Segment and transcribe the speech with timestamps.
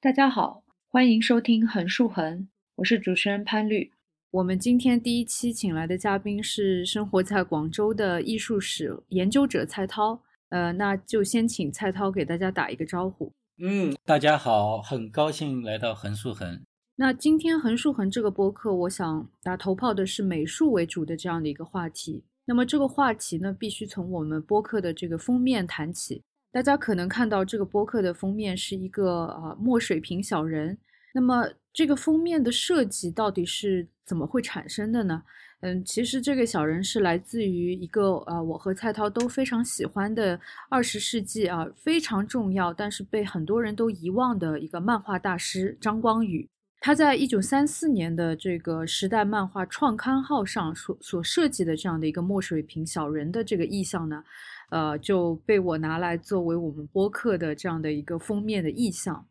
[0.00, 3.92] 大家好，欢迎收听横竖横，我是主持人潘律。
[4.30, 10.22] 我们今天第一期请来的嘉宾是生活在广州的艺术史研究者蔡涛。
[10.48, 13.30] 呃，那就先请蔡涛给大家打一个招呼。
[13.58, 16.62] 嗯，大家好，很高兴来到横竖横。
[17.00, 22.22] 那今天横竖横这个播客，我想打头炮的是美术为主的这样的一个话题。
[22.44, 26.22] 那么这个话题呢，必须从我们播客的这个封面谈起。
[26.52, 30.76] 大家可能看到这个播客的封面是一个啊墨水瓶小人。
[31.14, 35.22] 那么这个封面的设计到底是怎么会产生的呢？
[35.60, 40.38] 嗯，其实这个小人是来自于一个啊，我和蔡涛都非常喜欢的
[40.68, 46.46] 二十世纪啊非常重要，但是被很多人都遗忘的一个漫画大师张光宇。
[46.80, 54.24] 他在一九三四年的这个《时代漫画创刊号》上所所设计的这样的一个墨水瓶小人的这个意象呢，
[54.70, 59.26] 呃，就被我拿来作为我们播客的这样的一个封面的意象。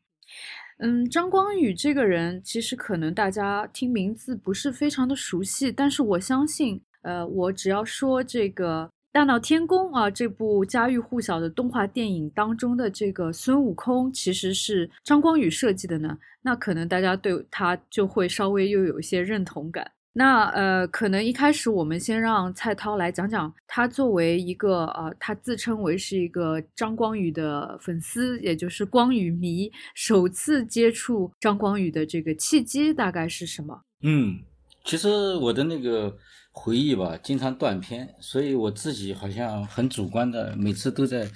[0.78, 16.16] 嗯，张光宇这个人其实可能大家听名字不是非常的熟悉，但是我相信，呃，我只要说这个《大闹天宫》啊这部家喻户晓的动画电影当中的这个孙悟空其实是张光宇设计的呢。
[16.44, 19.92] 那可能大家对他就会稍微又有一些认同感。
[20.14, 33.82] 那呃，可能一开始我们先让蔡涛来讲讲他作为一个呃，他自称为是一个张光宇的粉丝，也就是光宇迷，首次接触张光宇的这个契机大概是什么？
[34.04, 34.40] 嗯，
[34.84, 36.16] 其实我的那个
[36.62, 41.28] 回忆吧，经常断片，所以我自己好像很主观的，每次都在。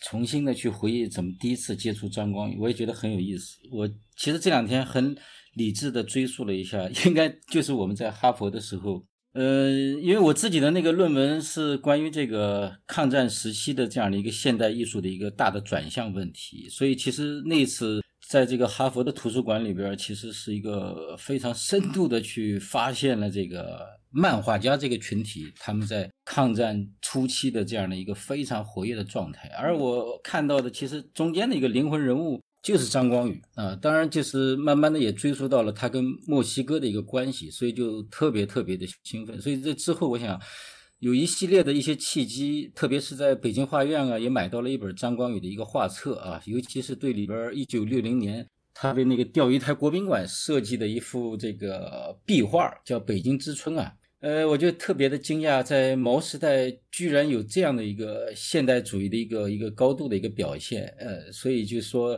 [0.00, 3.56] 重新的去回忆怎么第一次接触张光宇，我也觉得很有意思。
[3.72, 3.84] 我
[4.16, 5.12] 其实这两天很
[5.54, 23.97] 理智的追溯了一下，应该就是我们在哈佛的时候，呃，因为我自己的那个论文是关于这个抗战时期的这样的一个现代艺术的一个大的转向问题，所以其实那次在这个哈佛的图书馆里边，其实是一个非常深度的去发现了这个。
[24.10, 33.76] 漫画家这个群体，他们在抗战初期的这样的一个非常活跃的状态，而我看到的，其实中间的一个灵魂人物就是张光宇啊。
[33.76, 39.40] 当然，就是慢慢的也追溯到了他跟墨西哥的一个关系，所以就特别特别的兴奋。
[39.40, 40.40] 所以这之后，我想
[40.98, 48.46] 有一系列的一些契机，特别是在北京画院啊，也买到了一本张光宇的一个画册啊，尤其是对里边一九六零年。
[48.80, 62.16] 他为那个钓鱼台国宾馆设计的一幅这个壁画，叫《北京之春》啊，呃，我就特别的惊讶，在毛时代居然有这样的一个现代主义的一个一个高度的一个表现，呃，所以就说，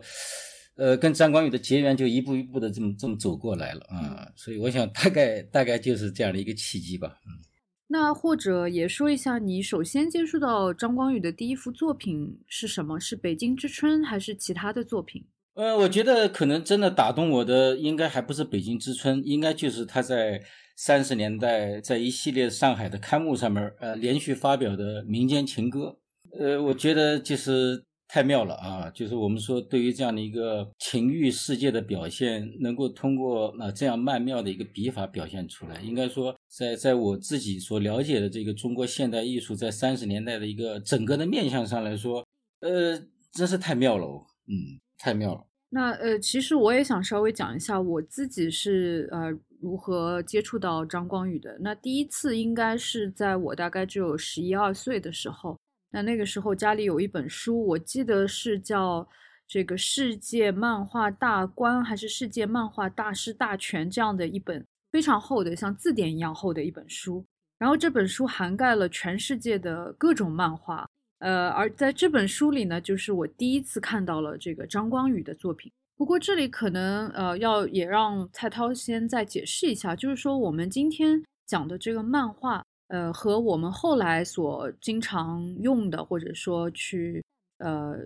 [0.77, 7.41] 呃，跟张光宇的结缘就一步一步的这么这么走过来了啊，所以我想大概大概就是这样的一个契机吧，嗯，
[7.87, 13.01] 那或者也说一下，你首先接触到张光宇的第一幅作品是什么？
[13.01, 15.25] 是《北京之春》还是其他的作品？
[15.55, 20.41] 呃，我觉得可能真的打动我的，应该还不是《北京之春》，应该就是他在
[20.77, 25.99] 三十年代在一系列上海的刊物上面，呃，连续发表的民间情歌。
[26.39, 28.91] 呃，我觉得就是太妙了啊！
[28.95, 42.25] 就是我们说对于这样的一个情欲世界的表现，能够通过啊这样曼妙的一个笔法表现出来，应该说在在我自己所了解的这个中国现代艺术在三十年代的一个整个的面相上来说，
[42.61, 42.97] 呃，
[43.33, 44.07] 真是太妙了，
[44.47, 44.81] 嗯。
[45.01, 45.45] 太妙了。
[45.71, 49.31] 那呃，其实我也想稍微讲一下我自己是呃
[49.61, 51.57] 如何接触到张光宇的。
[51.61, 55.57] 那第一次应该是在我大概只有十一二岁的时候。
[55.93, 59.09] 那那个时候家里有一本书，我记得是叫
[59.47, 67.25] 这个《世界漫画大观》还是《世界漫画大师大全》这样的一本非常厚的，像字典一样厚的一本书。
[67.59, 70.89] 然后这本书涵盖了全世界的各种漫画。
[71.21, 75.71] 呃，而在这本书里呢，就是我第一次看到了这个张光宇的作品。
[75.97, 87.23] 不过这里可能呃要也让蔡涛先再解释一下，就是说我们今天讲的这个漫画，呃，和我们后来所经常用的或者说去
[87.59, 87.97] 呃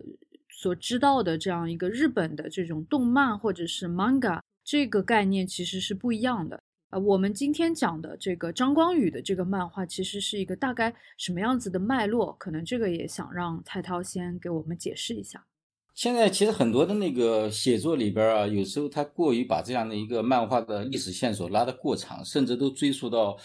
[0.50, 6.60] 所知道的这样一个日本的这种动漫或者是 manga 这个概念其实是不一样的。
[6.94, 12.36] 呃，我们今天讲的这个张光宇的这个漫画，其实是一个大概什么样子的脉络？
[12.38, 15.44] 可能这个也想让蔡涛先给我们解释一下。
[15.92, 23.36] 现在其实很多的那个写作里边啊，有时候他过于把这样的一个漫画的历史线索拉得过长，甚至都追溯到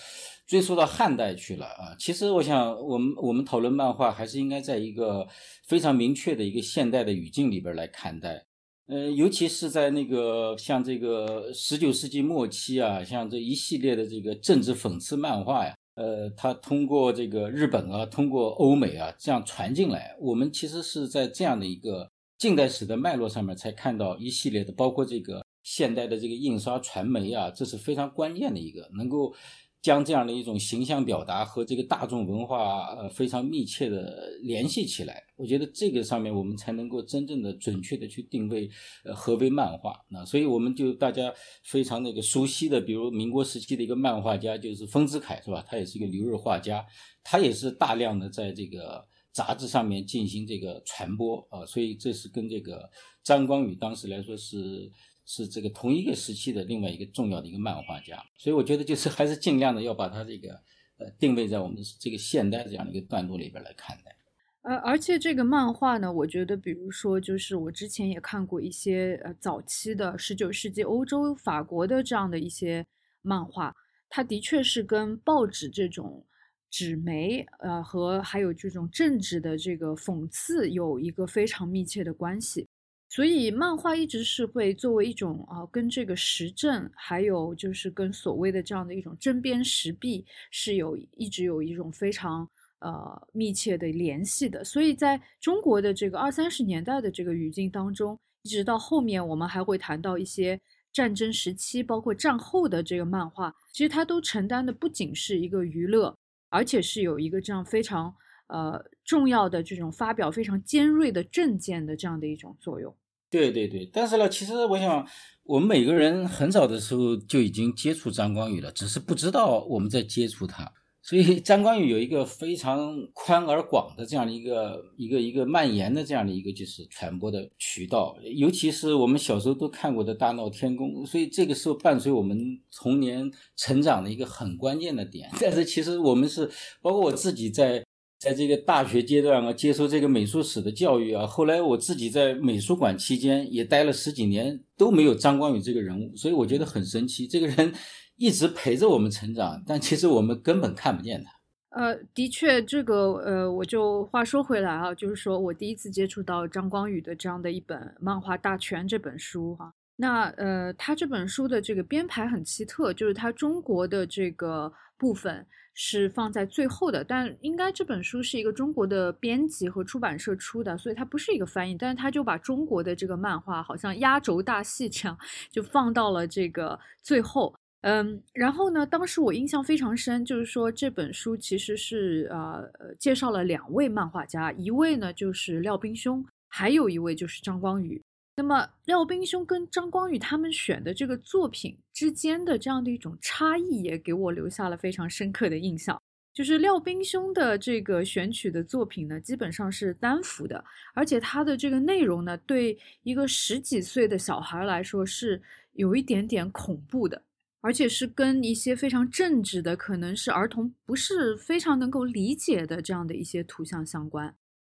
[0.45, 1.95] 追溯到汉代去了啊。
[1.97, 5.27] 其实我想，我们我们讨论漫画，还是应该在一个
[5.65, 8.45] 非常明确的一个现代的语境里边来看待。
[8.89, 22.09] 呃，尤其是在那个像这个十九世纪末期啊，像这一系列的这个政治讽刺漫画呀，呃，它通过这个日本啊，通过欧美啊这样传进来，我们其实是在这样的一个
[22.39, 29.35] 近代史的脉络上面才看到一系列的，包括这个现代的这个印刷传媒啊，这是非常关键的一个能够。
[29.81, 38.69] 将这样的一种形象表达和这个大众文化呃非常密切的联系起来，我觉得这个上面我们才能够真正的准确的去定位
[39.05, 39.93] 呃何为漫画。
[40.09, 41.33] 那所以我们就大家
[41.63, 45.63] 非常那个熟悉的，比如民国时期的一个漫画家就是丰子恺是吧？
[45.65, 46.85] 他也是一个留日画家，
[47.23, 52.89] 他也是大量的在这个杂志上面进行这个传播啊，所以这是跟这个
[53.23, 54.91] 张光宇当时来说是。
[55.31, 60.53] 是这个同一个时期的另外一个重要的一个漫画家，所以我觉得就是还是尽量的要把他这个
[60.97, 64.15] 呃定位在我们这个现代这样的一个段落里边来看待。
[64.63, 72.83] 呃，而且这个漫画呢，我觉得比如说就是我之前也看过一些呃早期的十九世纪欧洲法国的这样的一些
[73.21, 73.75] 漫画，
[74.09, 76.25] 它的确是跟报纸这种
[76.71, 82.67] 纸媒呃和还有这种政治的这个讽刺有一个非常密切的关系。
[83.11, 92.47] 所以漫画一直是会作为一种啊，跟这个时政，还有就是跟所谓的这样的一种针砭时弊，是有一直有一种非常
[92.81, 94.63] 呃密切的联系的。
[94.63, 100.61] 所以在中国的这个二三十年代的这个语境当中，一直到后面我们还会谈到一些
[100.93, 106.15] 战争时期，包括战后的这个漫画，其实它都承担的不仅是一个娱乐，
[106.49, 108.15] 而且是有一个这样非常。
[108.49, 112.93] 呃，重要的这种发表非常尖锐的政见的这样的一种作用。
[113.31, 115.07] 对对对，但是呢，其实我想，
[115.43, 120.73] 我们每个人很早的时候就已经接触张光宇了，只是不知道我们在接触他。
[121.03, 135.29] 所以张光宇有一个非常宽而广的这样的一个一个一个蔓延的这样的一个就是传播的渠道，尤其是我们小时候都看过的大闹天宫，所以这个时候伴随我们童年成长的一个很关键的点。
[135.39, 136.49] 但是其实我们是，
[136.81, 137.83] 包括我自己在。
[138.19, 147.25] 在这个大学阶段啊，接受这个美术史的教育啊，后来我自己在美术馆期间也待了十几年，都没有张光宇这个人物，所以我觉得很神奇。
[147.25, 147.73] 这个人
[148.17, 151.31] 一直陪着我们成长，但其实我们根本看不见他。
[151.69, 165.45] 呃，的确，这个呃，我就话说回来啊，就是说我第一次接触到张光宇的这样的一本漫画大全这本书哈，那呃，他这本书的这个编排很奇特，就是他中国的这个部分。
[165.81, 171.73] 是放在最后的，但应该这本书是一个中国的编辑和出版社出的，所以它不是一个翻译。
[171.77, 175.17] 但是他就把中国的这个漫画，好像压轴大戏这样，
[175.49, 177.55] 就放到了这个最后。
[177.79, 188.01] 嗯，然后呢，当时我印象非常深，就是说这本书其实是呃介绍了两位漫画家，一位呢就是廖冰兄，还有一位就是张光宇。
[188.39, 196.01] 那么廖冰兄跟张光宇他们选的这个作品之间的这样的一种差异，也给我留下了非常深刻的印象。
[196.33, 200.63] 就是廖冰兄的这个选取的作品呢，基本上是单幅的，
[200.93, 205.41] 而且他的这个内容呢，对一个十几岁的小孩来说是
[205.73, 207.21] 有一点点恐怖的，
[207.59, 214.33] 而且是跟一些非常政治的，可能是儿童不是非常能够理解的这样的一些图像相关。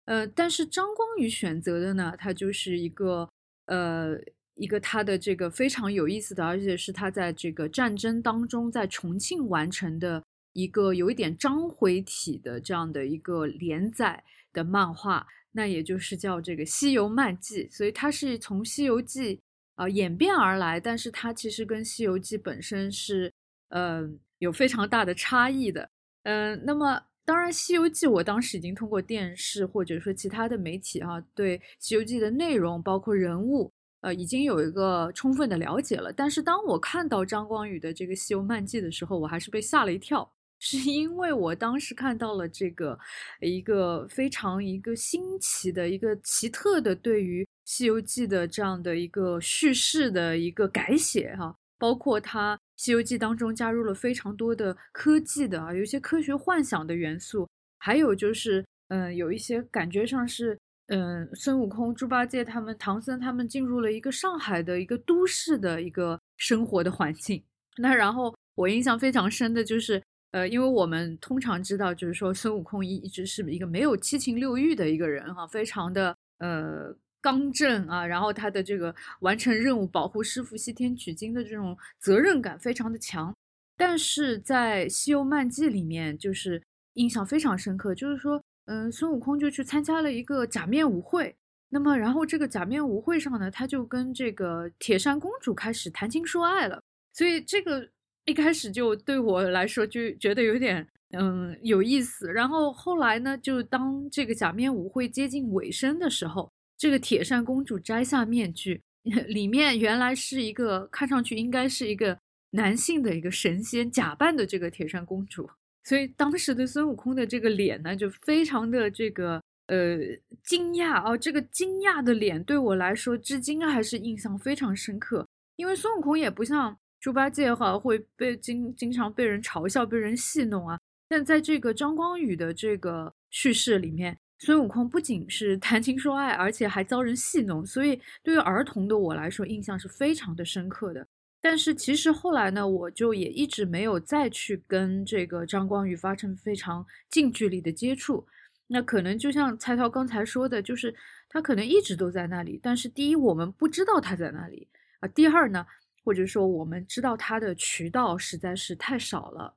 [0.06, 3.28] 呃，但是张光宇选择的呢，他就是一个。
[3.70, 4.18] 呃，
[4.56, 10.20] 一个他的这个非常有意思的，而且是他在这个战争当中在重庆完成的
[10.54, 19.36] 一个有一点章回体的这样的一个连载的漫画，那也就是叫这个《西游漫记》，所以它是从《西游记》
[19.76, 23.32] 啊演变而来，但是它其实跟《西游记》本身是
[23.68, 24.02] 呃
[24.38, 25.88] 有非常大的差异的。
[26.24, 36.12] 嗯，那么当然，《西游记》我当时已经通过电视或者说其他的媒体哈，对《西游记》的内容包括人物，呃，已经有一个充分的了解了。
[36.12, 42.98] 但是当我看到张光宇的这个《西游漫记》的时候，我还是被吓了一跳，是 因为我当时看到了这个
[43.40, 52.56] 一个非常一个新奇的一个奇特的对于《西游记》的这样的一个叙事的一个改写哈，包括它。
[52.82, 57.46] 《西游记》当中加入了非常多的科技的啊，有一些科学幻想的元素，
[57.76, 67.44] 还有就是，嗯，有一些感觉上是，嗯，孙悟空、猪八戒他们、唐僧他们进入了一个上海的一个都市的一个生活的环境。
[67.76, 76.96] 那然后我印象非常深的就是，呃，因为我们通常知道，就是说孙悟空一一直是一个没有七情六欲的一个人哈，非常的呃。
[77.20, 83.34] 刚正啊，然后他的这个完成任务、保护师傅西天取经的这种责任感非常的强，
[83.76, 86.62] 但是在《西游漫记》里面，就是
[86.94, 91.34] 印象非常深刻，就是说，嗯，孙悟空就去参加了一个假面舞会，
[91.68, 96.80] 那么，然后这个假面舞会上呢，他就跟这个铁扇公主开始谈情说爱了。
[97.12, 97.88] 所以这个
[98.24, 102.32] 一开始就对我来说就觉得有点嗯有意思。
[102.32, 108.80] 然后后来呢，就当这个假面舞会接近尾声的时候，这个铁扇公主摘下面具，
[109.28, 112.18] 里面原来是一个看上去应该是一个
[112.52, 115.50] 男性的一个神仙假扮的这个铁扇公主。
[115.84, 119.42] 所以当时的孙悟空的这个脸呢，就非常的这个。
[119.66, 119.96] 呃，
[120.42, 125.24] 惊讶哦，这个惊讶的脸对我来说，至今还是印象非常深刻。
[125.54, 130.76] 因为孙悟空也不像猪八戒哈，会被经经常被人嘲笑、被人戏弄啊。
[131.08, 141.06] 但在这个张光宇的这个叙事里面，孙悟空不仅是谈情说爱，而且还遭人戏弄，所以对于儿童的我来说，印象是非常的深刻的。
[141.42, 148.26] 但是其实后来呢，我就也一直没有再去跟这个张光宇发生非常近距离的接触。
[148.66, 150.94] 那可能就像蔡涛刚才说的，就是
[151.28, 154.66] 他可能一直都在那里，但是第一我们不知道他在那里
[155.00, 155.66] 啊，第二呢，
[156.02, 159.54] 或者说我们知道他的渠道实在是太少了。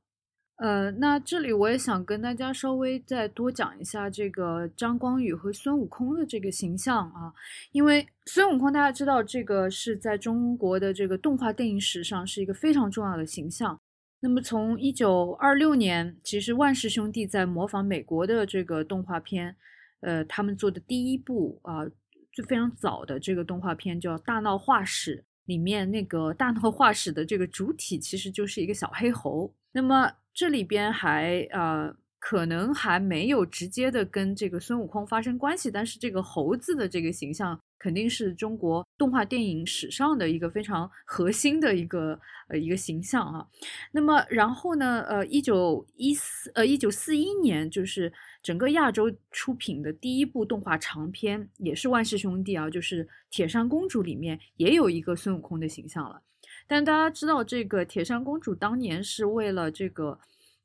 [0.63, 7.33] 呃，那这里我也想跟大家稍微再多讲一下这个张光宇和孙悟空的这个形象啊，
[7.73, 13.77] 因为孙悟空大家知道这个是在中国的这个动画电影史上是一个非常重要的形象。
[14.21, 19.53] 那么从一九二六年，其实万氏兄弟在模仿美国的这个动画片，
[19.99, 21.83] 呃，他们做的第一部啊，
[22.31, 29.53] 就非常早的这个动画片叫《大闹画室》，里面那个大闹画室的这个主体其实就是一个小黑猴。
[29.73, 37.59] 那么这里边还呃，可能还没有直接的跟这个孙悟空发生关系，但是这个猴子的这个形象。
[37.79, 43.45] 肯定是中国动画电影史上的一个非常核心的一个呃一个形象啊。
[43.91, 56.21] 那么然后呢，呃，一九一四呃一九四一年，就是整个亚洲出品的第一部动画长片，也是万氏兄弟啊，就是《铁扇公主》里面也有一个孙悟空的形象了。
[56.67, 60.19] 但大家知道，这个铁扇公主当年是为了这个。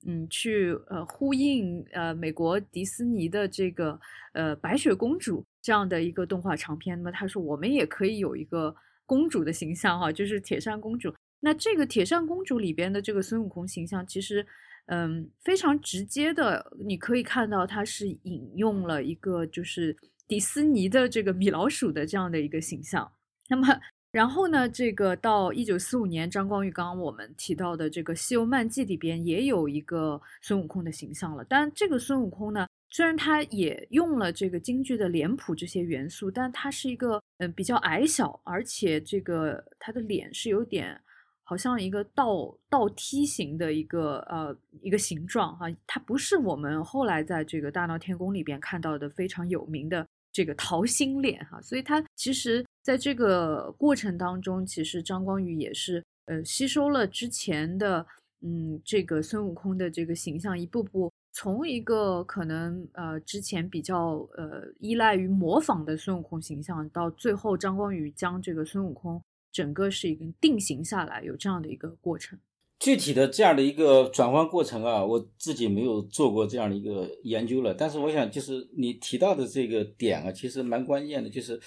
[0.06, 3.98] 嗯，去呃呼应呃美国迪士尼的这个
[4.32, 8.72] 呃白雪公主这样的一个动画长片，那么他说我们也可以有一个
[9.04, 11.12] 公主的形象哈，就是铁扇公主。
[11.40, 14.46] 那这个铁扇公主里边的这个孙悟空形象，其实
[14.86, 19.96] 嗯非常直接的，你可以看到它是引用了一个就是
[20.28, 23.10] 迪士尼的这个米老鼠的这样的一个形象。
[23.48, 23.66] 那么。
[24.10, 31.44] 然后呢，这个到一九四五年，张光宇刚刚我们提到的这个《西游漫记》里边也有一个孙悟空的形象了。
[31.46, 40.98] 但这个孙悟空呢，虽然他也用了这个京剧的脸谱这些元素，但他是一个嗯比较矮小，而且这个他的脸是有点
[41.44, 52.64] 好像一个倒倒梯形的一个呃一个形状哈，它不是我们后来在这个大闹天宫里边看到的非常有名的这个桃心脸哈，所以它其实。
[52.82, 58.06] 在这个过程当中，其实张光宇也是呃吸收了之前的
[58.40, 72.38] 嗯这个孙悟空的这个形象，一步步从一个可能呃之前比较呃依赖于模仿的孙悟空形象，到最后张光宇将这个孙悟空整个是一个定型下来，有这样的一个过程。
[72.78, 77.74] 具体的这样的一个转换过程啊，我自己没有做过这样的一个研究了。
[77.74, 81.28] 但是我想，就是你提到的这个点啊，其实蛮关键的。
[81.28, 81.60] 就是，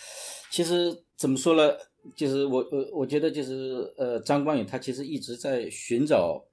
[0.50, 1.74] 其实怎么说呢？
[2.16, 6.44] 就是我我我觉得就是呃，张光宇他其实一直在寻找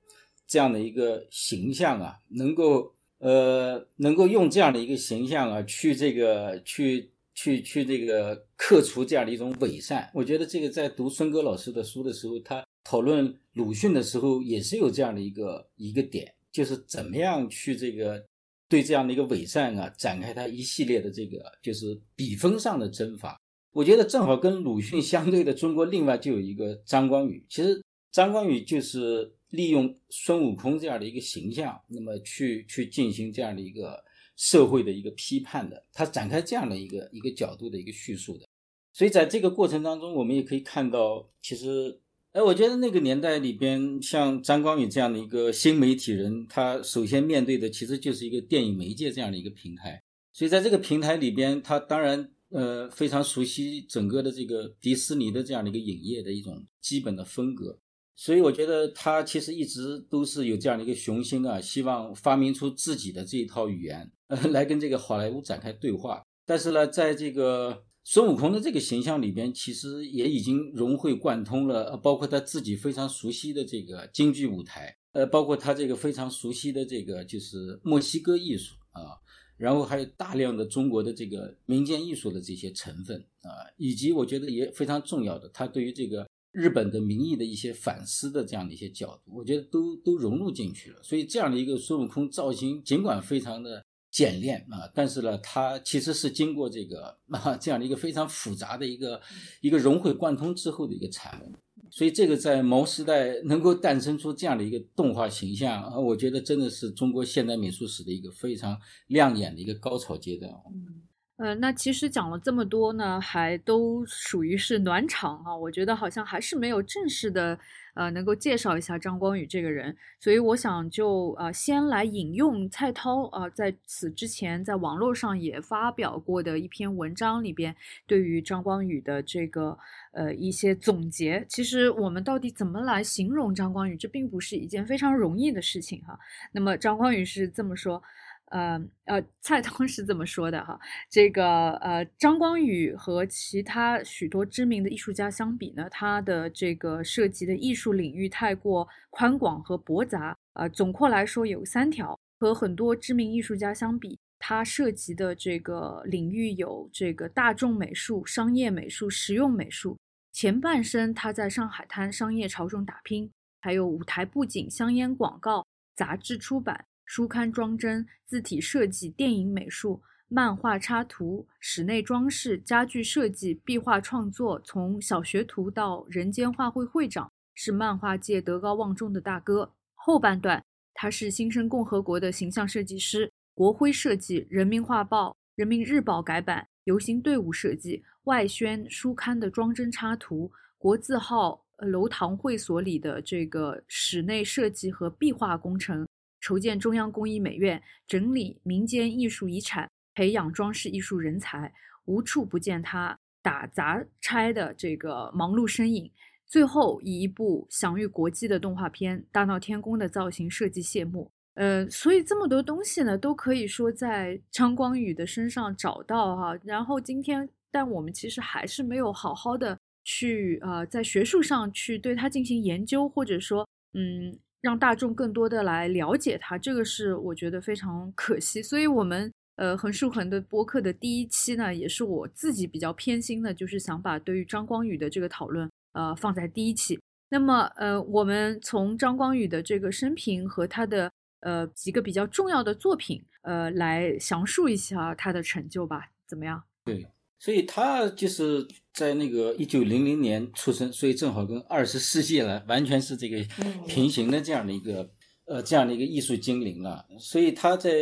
[0.46, 10.10] 这样的一个形象啊，能够呃能够用这样的一个形象啊，去这个去去去这个克除这样的一种伪善。
[10.12, 12.64] 我觉得这个在读孙戈老师的书的时候，他。
[12.84, 18.24] 讨论鲁迅的时候，也是有这样的一个一个点，就是怎么样去这个
[18.66, 23.38] 对这样的一个伪善啊，展开他一系列的这个就是笔锋上的征伐。
[23.72, 27.44] 我觉得正好跟鲁迅相对的中国，另外就有一个张光宇。
[27.50, 27.78] 其实
[28.10, 34.02] 张光宇就是利用孙悟空这样的一个形象，那么去去进行这样的一个
[34.38, 38.46] 社会的一个批判的，他展开这样的一个一个角度的一个叙述的。
[38.94, 42.00] 所以在这个过程当中，我们也可以看到，其实。
[42.32, 50.00] 哎，我觉得那个年代里边，像张光宇这样的一个新媒体人，他首先面对的其实就是一个电影媒介这样的一个平台。
[50.34, 57.78] 所以在这个平台里边，他当然呃非常熟悉整个的这个迪士尼的这样的一个影业的一种基本的风格。
[58.20, 66.20] 所以我觉得他其实一直都是有这样的一个雄心啊，希望发明出自己的这一套语言，呃， 来跟这个好莱坞展开对话。
[66.44, 79.14] 但是呢，在这个孙悟空的这个形象里边，其实也已经融会贯通了，包括他自己非常熟悉的这个京剧舞台，呃，包括他这个非常熟悉的这个就是墨西哥艺术啊，
[79.56, 91.02] 然后还有大量的中国的这个民间艺术的这些成分啊，以及我觉得也非常重要的，他对于这个日本的民意的一些反思的这样的一些角度，我觉得都都融入进去了。
[91.02, 99.20] 所以这样的一个孙悟空造型，尽管非常的简练啊，但是呢，它其实是经过这个啊 这样的一个非常复杂的一个
[99.60, 101.52] 一个融会贯通之后的一个产物。
[101.90, 110.50] 所以这个在毛时代能够诞生出这样的一个动画形象啊，我觉得真的是中国现代美术史的一个非常亮眼的一个高潮阶段。
[110.72, 111.02] 嗯。
[111.38, 115.54] 呃，那其实讲了这么多呢，还都属于是暖场啊。
[115.54, 117.56] 我觉得好像还是没有正式的，
[117.94, 119.96] 呃，能够介绍一下张光宇这个人。
[120.18, 127.72] 所以我想就呃先来引用蔡涛啊，在此之前在网络上也发表过的一篇文章里边，
[128.04, 129.78] 对于张光宇的这个
[130.10, 131.46] 呃一些总结。
[131.48, 136.18] 其实我们到底怎么来形容张光宇，这并不是一件非常容易的事情哈。
[136.50, 138.02] 那么张光宇是这么说。
[138.50, 140.78] 呃呃，蔡东是这么说的哈，
[141.10, 150.68] 这个呃，张光宇和其他许多知名的艺术家相比呢，他的这个涉及的艺术领域太过宽广和驳杂啊。
[150.68, 159.96] 总括来说有三条，和很多知名艺术家相比，他涉及的这个领域有这个大众美术、商业美术、实用美术。
[160.32, 166.84] 前半生他在上海滩商业潮中打拼，还有舞台布景、香烟广告、杂志出版。
[167.08, 179.72] 书刊装帧、字体设计、电影美术、漫画插图、室内装饰、家具设计、壁画创作，从小学徒到人间画会会长，是漫画界德高望重的大哥。
[179.94, 180.62] 后半段，
[180.92, 196.06] 他是新生共和国的形象设计师，国徽设计、人民画报、人民日报改版、游行队伍设计、外宣书刊的装帧插图、国字号楼堂会所里的这个室内设计和壁画工程。
[196.40, 201.72] 筹建中央工艺美院，整理民间艺术遗产，培养装饰艺术人才，
[202.04, 206.10] 无处不见他打杂差的这个忙碌身影。
[206.46, 211.30] 最后以一部享誉国际的动画片《大闹天宫》的造型设计谢幕。
[211.54, 216.58] 呃，所以这么多东西呢，都可以说在张光宇的身上找到哈。
[216.64, 224.38] 然后今天，但我们其实还是没有好好的去呃，在学术上去对他进行研究，或者说，嗯。
[224.60, 228.62] 让大众更多的来了解他，这个是我觉得非常可惜。
[228.62, 236.98] 所以，我们呃横竖横的播客的第一期呢，也是我自己比较偏心的，就是想把对于张光宇的这个讨论呃放在第一期。
[237.30, 246.62] 那么，呃，我们从张光宇的这个生平和他的呃几个比较重要的作品呃来详述一下他的成就吧，怎么样？
[246.84, 247.06] 对。
[247.40, 248.66] 所以他就是
[248.98, 253.38] 在那个一九零零年出生，所以正好跟二十世纪了，完全是这个
[253.86, 255.08] 平行的这样的一个
[255.44, 257.06] 呃这样的一个艺术精灵了。
[257.20, 257.92] 所以他在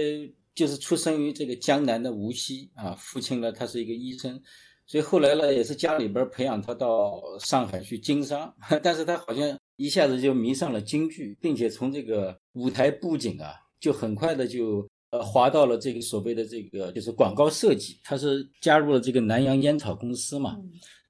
[0.55, 4.41] 就是出生于这个江南的无锡啊，父亲呢他是一个医生，
[4.87, 8.51] 所以后来呢也是家里边培养他到上海去经商，
[8.83, 14.89] 但是他好像一下子就迷上了京剧，并且从这个舞台布景啊，就很快的就。
[15.19, 20.61] 呃，滑到了这个所谓的这个就是广告设计，他是加入了这个南洋烟草公司嘛，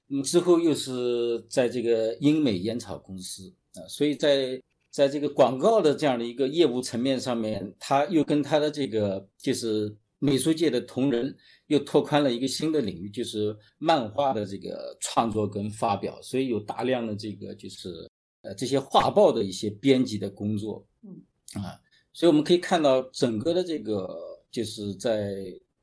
[0.08, 11.34] 嗯，之后又是在这个英美烟草公司啊，所以在在这个广告的这样的一个业务层面上面，他又跟他的这个就是美术界的同仁
[11.66, 18.08] 又拓宽了一个新的领域，就是漫画的这个创作跟发表，所以有大量的这个就是
[18.42, 21.80] 呃这些画报的一些编辑的工作，嗯啊。
[22.16, 24.08] 所以我们可以看到，整个的这个
[24.50, 25.36] 就是在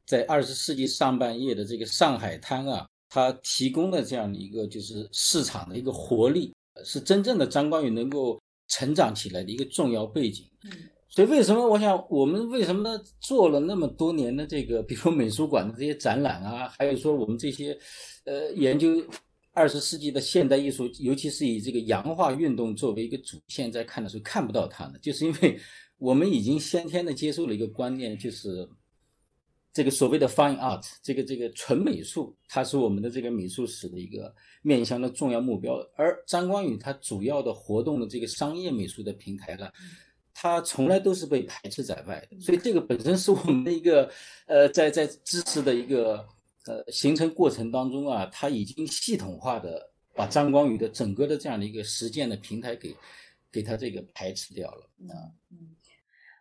[0.04, 6.52] 在二十世纪上半叶的这个上海滩啊，它提供的这样的一个就是市场的一个活力，
[6.84, 10.50] 是真正的张光宇能够成长起来的一个重要背景。
[10.64, 10.72] 嗯，
[11.08, 17.78] 所以为什么我想我们为什么做了那么多年的这个，比如美术馆的这些展览啊，还有说我们这些
[18.26, 18.90] 呃研究
[19.52, 24.94] 二十世纪的现代艺术，尤其是以这个洋化运动作为一个主线在看的时候看不到它呢？
[25.00, 25.60] 就是因为。
[26.04, 28.68] 我们已经先天的接受了一个观念，就是
[29.72, 35.76] 这个所谓的 fine art，这个这个纯美术，它是我们的这个美术史的一个面向的重要目标。
[35.96, 39.70] 而张光宇他主要的活动的这个商业美术的平台呢，
[40.34, 42.38] 他从来都是被排斥在外的。
[42.38, 44.12] 所以这个本身是我们的一个
[44.46, 46.18] 呃，在在知识的一个
[46.66, 52.94] 呃形成过程当中啊，他已经系统化的把张光宇的整个的这样的一个实践的平台给
[53.50, 55.32] 给他这个排斥掉了啊。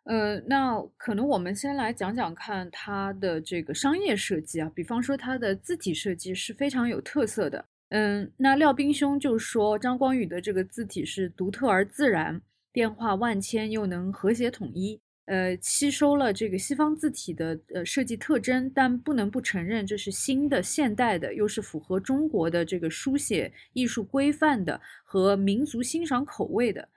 [0.05, 7.65] 呃，那可能我们先来讲讲看它的这个商业设计啊，比方说它的字体设计是非常有特色的。
[7.91, 12.41] 嗯，那廖斌兄就说张光宇的这个字体是独特而自然，
[12.73, 14.99] 变化万千又能和谐统一。
[15.27, 26.89] 呃，吸收了这个西方字体的呃设计特征，但不能不承认这是新的、现代的，又是符合中国的这个书写艺术规范的和民族欣赏口味的。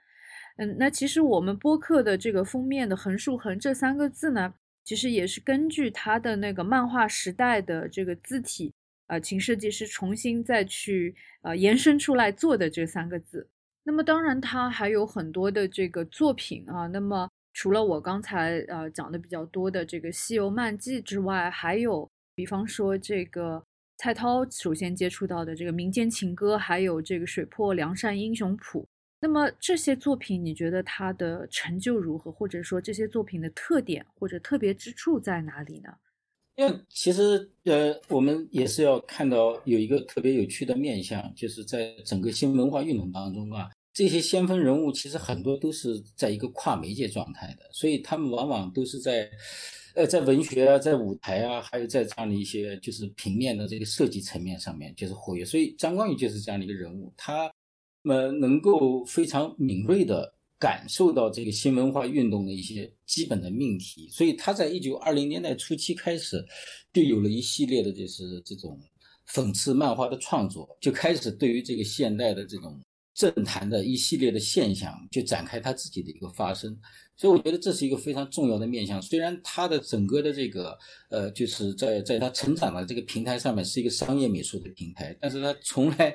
[0.56, 8.72] 嗯，那其实我们播客的这个封面的横竖横这三个字呢，其实也是根据它的那个漫画时代的这个字体，
[9.06, 13.46] 呃，请设计师重新再去呃延伸出来做的这三个字。
[13.84, 17.28] 那么当然，它还有很多的这个作品啊，那么。
[17.58, 23.64] 除了我刚才呃讲的比较多的这个《西游漫记》之外，还有比方说这个
[23.96, 28.82] 蔡涛首先接触到的这个民间情歌，还有这个《水泊梁山英雄谱》。
[29.20, 32.30] 那么这些作品，你觉得它的成就如何？
[32.30, 35.90] 或者说这些作品的特点或者特别之处在哪里呢？
[36.56, 43.70] 因为其实呃，我们也是要看到有一个特别有趣的面相，就是在整个新文化运动当中啊。
[43.92, 49.30] 这些先锋人物其实很多都是在一个跨媒介状态的，所以他们往往都是在，
[49.94, 55.44] 呃，在文学啊，在舞台啊，还有在这样的一些就是平面的这个设计层面上面就是活跃。
[55.44, 57.50] 所以张光宇就是这样的一个人物，他
[58.06, 66.44] 们能够非常敏锐的感受到这个新文化运动的一些基本的命题，所以他在一九二零年代初期开始
[66.92, 68.80] 就有了一系列的就是这种
[69.28, 72.80] 讽刺漫画的创作，就开始对于这个现代的这种。
[73.16, 76.78] 政坛的一系列的现象就展开他自己的一个发生，
[77.16, 79.00] 所以我觉得这是一个非常重要的面向。
[79.00, 80.76] 虽然他的整个的这个
[81.08, 86.14] 呃，就是在在他成长的这个平台上面是一个商业美术的平台，但是他从来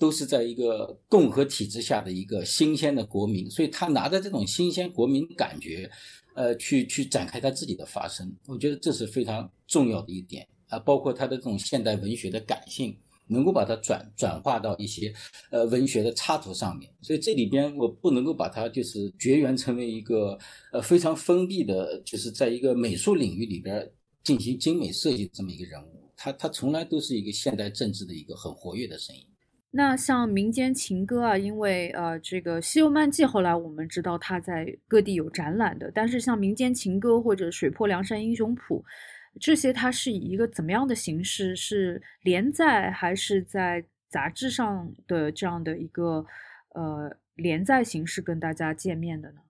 [0.00, 5.88] 都是在一个共和体制下的一个新鲜的国民，所以他拿着这种新鲜国民感觉，
[6.34, 8.34] 呃，去去展开他自己的发声。
[8.46, 12.96] 我觉得这是非常重要的一点啊，包括他的这种现代文学的感性。
[13.32, 15.14] 能够把它转转化到一些
[15.52, 20.36] 呃文学的插图上面，所以这里边我不能够把它就是绝缘成为一个
[20.72, 23.88] 呃非常封闭的，就是在一个美术领域里边
[24.24, 29.24] 进行精美设计这么一个人物，他他从来都是一个现代政治的一个很活跃的声音。
[29.72, 38.84] 那像民间情歌啊，因为呃这个《西游漫记》后来我们知道它在各地有展览的，但是像民间情歌或者《水泊梁山英雄谱》。
[39.40, 41.54] 这些它是以一个怎么样的形式？
[41.54, 46.26] 是连载还是在杂志上的这样的一个
[46.74, 49.40] 呃连载形式跟大家见面的呢？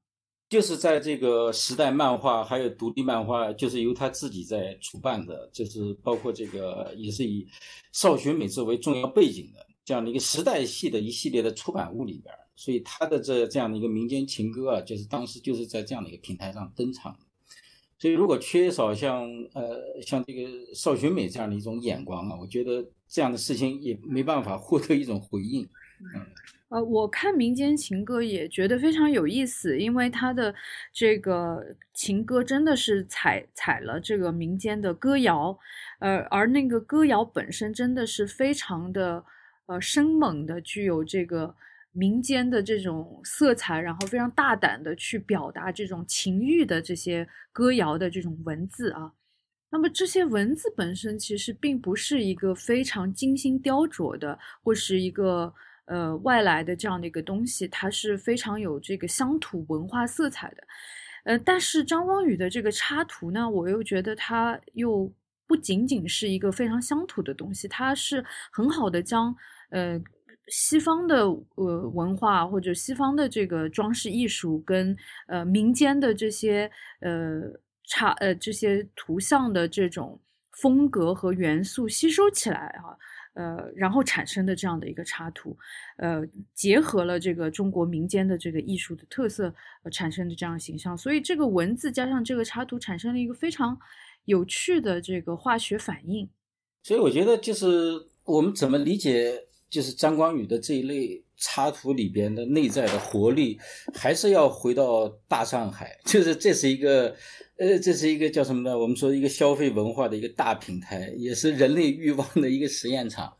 [0.51, 7.49] 就是在这个时代漫画还有独立漫画，就是由他自己在主办的，就是包括这个也是以
[7.93, 17.17] 少学美作为重要背景的这样的一个时代系的一系列的出版物里边，所以他的这这样的一个民间情歌啊，就是当时就是在这样的一个平台上登场。
[17.99, 25.69] 所以，如果缺少像呃像这个邵学美这样的一种眼光啊，我觉得这样的事情也没办法获得一种回应。
[26.15, 26.27] 嗯，
[26.71, 30.55] 呃，我看民间情歌也觉得非常有意思，因为他的
[30.95, 31.63] 这个
[31.93, 35.59] 情歌真的是采采了这个民间的歌谣，
[35.99, 39.23] 呃，而那个歌谣本身真的是非常的
[39.71, 41.55] 呃生猛的，具有这个。
[41.93, 49.13] 民间的这种色彩，然后非常大胆的去表达这种情欲的这些歌谣的这种文字啊，
[49.73, 55.53] 那么这些文字本身其实并不是一个非常精心雕琢的，或是一个
[55.87, 60.63] 呃外来的这样的一个东西，它是非常有这个乡土文化色彩的。
[61.25, 65.13] 呃，但是张光宇的这个插图呢，我又觉得它又
[65.45, 69.35] 不仅仅是一个非常乡土的东西，它是很好的将
[69.71, 70.01] 呃。
[70.53, 71.23] 西方的
[71.55, 74.97] 呃文化或者西方的这个装饰艺术跟
[75.29, 76.69] 呃民间的这些
[77.03, 77.43] 呃
[77.85, 82.99] 插呃这些图像的这种风格和元素吸收起来哈
[83.35, 85.57] 呃然后产生的这样的一个插图
[85.99, 89.55] 呃结合了这个中国民间的这个艺术的特色
[89.85, 93.79] 呃产生的这样形象，所以这个文字加上这个插图产生了一个非常
[94.25, 96.29] 有趣的这个化学反应。
[96.83, 99.47] 所以我觉得就是我们怎么理解？
[99.71, 103.57] 就是张光宇的这一类插图里边的内在的活力，
[103.95, 105.97] 还是要回到大上海。
[106.05, 107.15] 就是这是一个，
[107.57, 108.77] 呃，这是一个叫什么呢？
[108.77, 113.33] 我们说一个消费文化的一个大平台，也是人类欲望的一个实验场。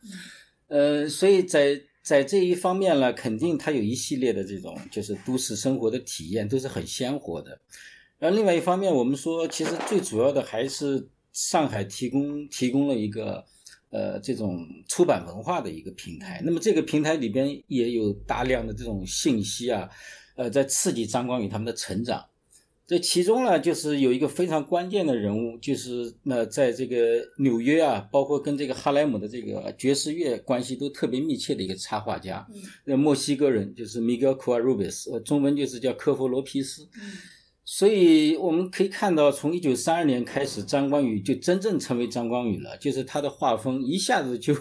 [0.69, 7.59] 呃，所以在在这一方面呢，肯定它有一系列的这种就是都市生活的体验都是很鲜活的。
[8.17, 13.45] 然后另外一方面，我们说其实最主要的还是上海提供提供了一个。
[13.91, 19.89] 呃，这种出版文化的一个平台，那么这个平台里边也有大量的这种信息啊，
[20.35, 22.25] 呃，在刺激张光宇他们的成长。
[22.87, 32.45] 这其中呢，就是有一个非常关键的人物，就是那在这个纽约啊，包括跟这个哈莱姆的这个爵士乐关系都特别密切的一个插画家，
[32.83, 36.87] 那墨西哥人就是 Miguel Cuarubes，呃，中文就是叫科夫罗皮斯。
[37.73, 44.53] 所以我们可以看到，从一九三二年开始，张光宇就真正成为张光宇了，就是他的画风一下子就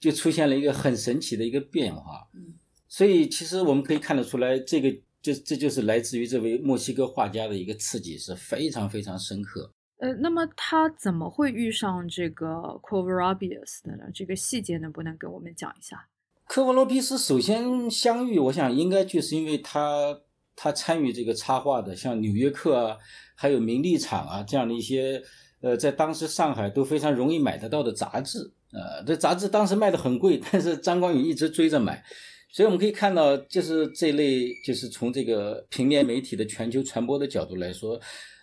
[0.00, 2.26] 就出现了一个很神奇的一个变化。
[2.32, 2.54] 嗯，
[2.88, 9.70] 所以其实我们可以看得出来，这个这这就是来自于这位墨西哥画家的一个刺激是非常非常深刻。
[9.98, 12.46] 呃，那么他怎么会遇上这个
[12.82, 14.04] Covarrubias 的呢？
[14.14, 16.08] 这个细节能不能给我们讲一下？
[16.46, 20.22] 科沃罗皮斯首先相遇，我想应该就是因为他。
[20.62, 22.94] 他参与这个插画的，像《纽约客》啊，
[23.34, 25.18] 还有《名利场》啊这样的一些，
[25.62, 28.38] 呃，在当时上海都非常容易买得到的杂志，
[28.70, 32.04] 呃，这杂志当时卖的很贵，但是张光宇一直追着买，
[32.52, 37.98] 所以我们可以看到，就是这类，就是从这个平面媒体的全球传播的角度来说，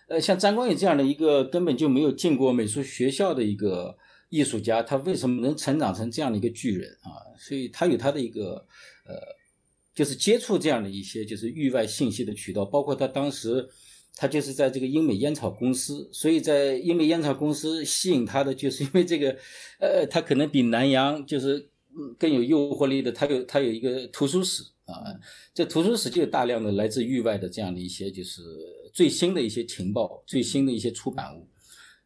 [0.08, 3.96] 呃，像张光宇这样的一个根本就没有进过美术学校的一个
[4.28, 7.22] 艺术家，他为什么能成长成这样的一个巨人啊？
[7.38, 8.66] 所以他有他的一个，
[9.06, 9.37] 呃。
[9.98, 13.68] 就是接触这样的一些就是域外信息的渠道，包括他当时，
[14.14, 19.36] 他就是在这个英美烟草公司，所以在英美烟草公司吸引他的，就是因为这个，
[19.80, 21.68] 呃，他可能比南洋就是
[22.16, 25.02] 更有诱惑力的，他有他有一个图书室啊，
[25.52, 28.40] 这图书室就有大量的来自域外的这样的一些就是
[28.94, 31.44] 最新的一些情报、最新的一些出版物，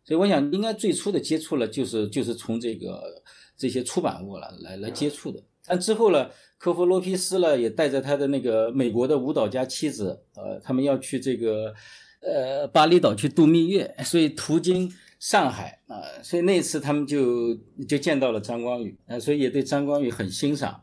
[0.03, 3.23] 所以我想应该最初的接触了就是就是从这个
[3.55, 6.31] 这些出版物了来来接触的，但之后呢？
[6.63, 11.75] 科夫罗皮斯呢，也带着他的那个美国的舞蹈家妻子，呃，他们要去这个，
[12.21, 17.53] 呃，巴厘岛去度蜜月，所以途经上海啊，所以那次他们就
[17.89, 20.81] 就见到了张光宇，啊，所以也对张光宇很欣赏，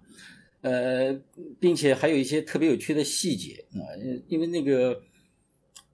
[0.59, 1.17] 呃，
[1.61, 3.79] 并且还有一些特别有趣的细节啊，
[4.27, 4.99] 因为那个，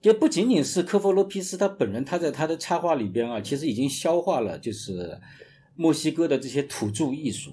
[0.02, 5.16] 也不仅仅是科夫罗皮斯他本人，他在他的插画里边啊，其实已经消化了就是
[5.76, 7.52] 墨西哥的这些土著艺术。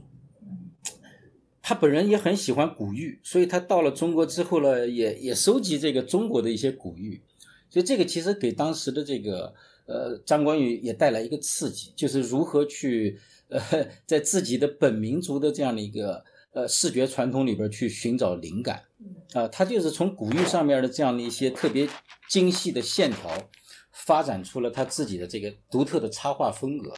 [1.66, 7.24] 他本人也很喜欢古玉，所以他到了中国之后呢，也也收集这个中国的一些古玉，
[7.70, 13.62] 所以这个其实给当时的这个呃张光宇也带来一个刺激，就是如何去呃
[14.06, 18.84] 在自己的本民族的这样的一个呃视觉传统里边去寻找灵感，
[19.32, 21.88] 啊，他就是从古玉上面的这样的一些特别
[22.28, 23.50] 精细的线条，
[23.94, 26.94] 发展出了他自己的这个独特的插画风格，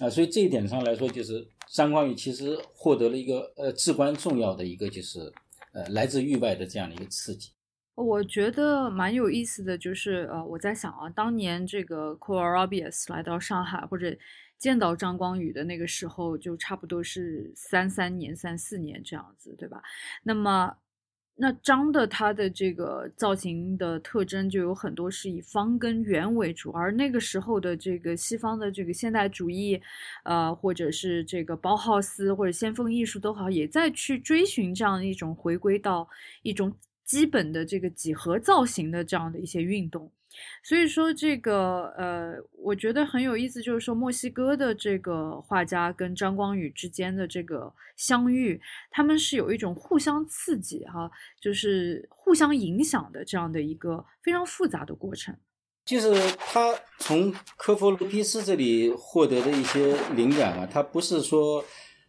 [0.00, 1.48] 啊，所以这一点上来说就是。
[1.72, 5.32] 张光宇其实获得了一个呃至关重要的一个就是
[5.72, 7.52] 呃来自域外的这样的一个刺激。
[7.94, 14.16] 我觉得蛮有意思的就是呃我在想啊，当年这个 Corabias 来到上海或者
[14.58, 19.82] 见到张光宇的那个时候，就差不多是三三年、三四年这样子，对吧？
[20.22, 20.76] 那么。
[21.38, 29.78] 那张的它的这个造型的特征就有很多是以方跟圆为主，而那个时候的这个西方的这个现代主义，
[30.24, 36.08] 呃，或者是这个包豪斯或者先锋艺术都好，也在去追寻这样一种回归到
[36.42, 40.10] 一种基本的这个几何造型的这样的一些运动。
[40.62, 55.36] 所以说这个呃，我觉得很有意思，就是说墨西哥的这个画家跟张光宇之间的这个相遇，他们是有一种互相刺激哈，就是互相影响的这样的一个非常复杂的过程。
[55.84, 61.64] 就是他从科夫罗皮斯这里获得的一些灵感啊，他不是说。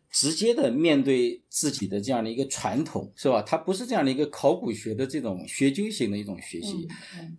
[0.09, 3.41] 直接的面对自己的这样的一个传统，是吧？
[3.41, 6.87] 他不是这样的一个考古学的这种学究型的一种学习，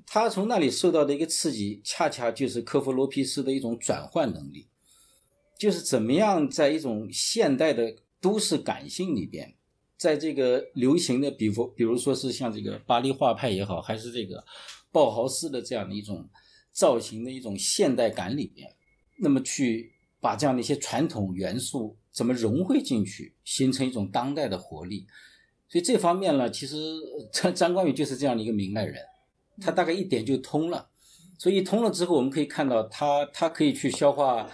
[0.06, 4.68] 他从那里受到的一个刺激，恰恰就是科夫罗皮斯的一种转换能力，
[5.58, 9.56] 就是怎么样在一种现代的都市感性里边，
[9.96, 14.44] 在这个流行的，比如比如说是像这个巴黎画派也好，还是这个
[14.92, 16.28] 鲍豪斯的这样的一种
[16.70, 18.70] 造型的一种现代感里边，
[19.18, 21.96] 那么去把这样的一些传统元素。
[22.10, 25.06] 怎么融汇进去，形成一种当代的活力？
[25.68, 26.76] 所以这方面呢，其实
[27.32, 28.96] 张张光宇就是这样的一个明白人，
[29.60, 30.88] 他大概一点就通了。
[31.38, 34.50] 所以通了之后，我们可以看到他，他可以去消化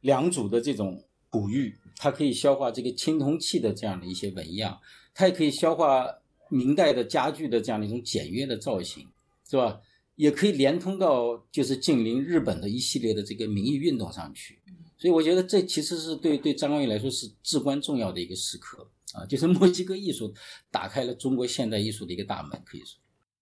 [0.00, 4.80] 良渚的这种古玉，他可以消化这个青铜器的这样的一些纹样，
[5.12, 6.06] 他也可以消化
[6.48, 9.06] 明代的家具的这样的一种简约的造型，
[9.48, 9.80] 是吧？
[10.14, 14.58] 也可以连通到就是近邻日本的一系列的这个民意运动上去。
[14.98, 20.32] 所以我觉得这其实是对对张光宇来说是至关重要的一个时刻啊，就是墨西哥艺术
[20.70, 22.98] 打开了中国现代艺术的一个大门，可以说。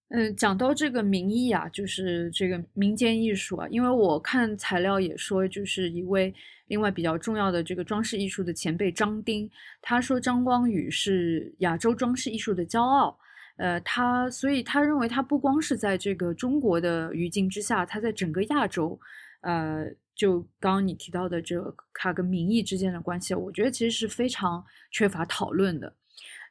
[0.09, 6.35] 嗯，讲到这个民艺啊，就是这个民间艺术啊，因为我看材料也说，就是一位
[6.67, 9.49] 另外比较重要的这个装饰艺术的前辈张丁，
[9.81, 13.17] 他说张光宇是亚洲装饰艺术的骄傲。
[13.57, 18.99] 呃，他所以他认为他不光是在这个中国的语境之下，他在整个亚洲，
[19.43, 19.87] 呃。
[20.15, 25.93] 就刚刚你提到的这个他跟民意之间的关系，我觉得其实是非常缺乏讨论的。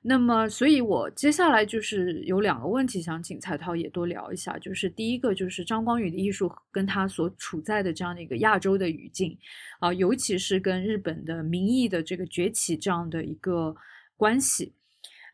[0.05, 9.37] 那么，所以我接下来就是有两个问题想请彩涛也多聊一下，就是第一个就是张光宇的艺术跟他所处在的这样的一个亚洲的语境
[9.79, 13.73] 啊，尤其是跟日本的民意的这个崛起这样的一个
[14.17, 14.73] 关系。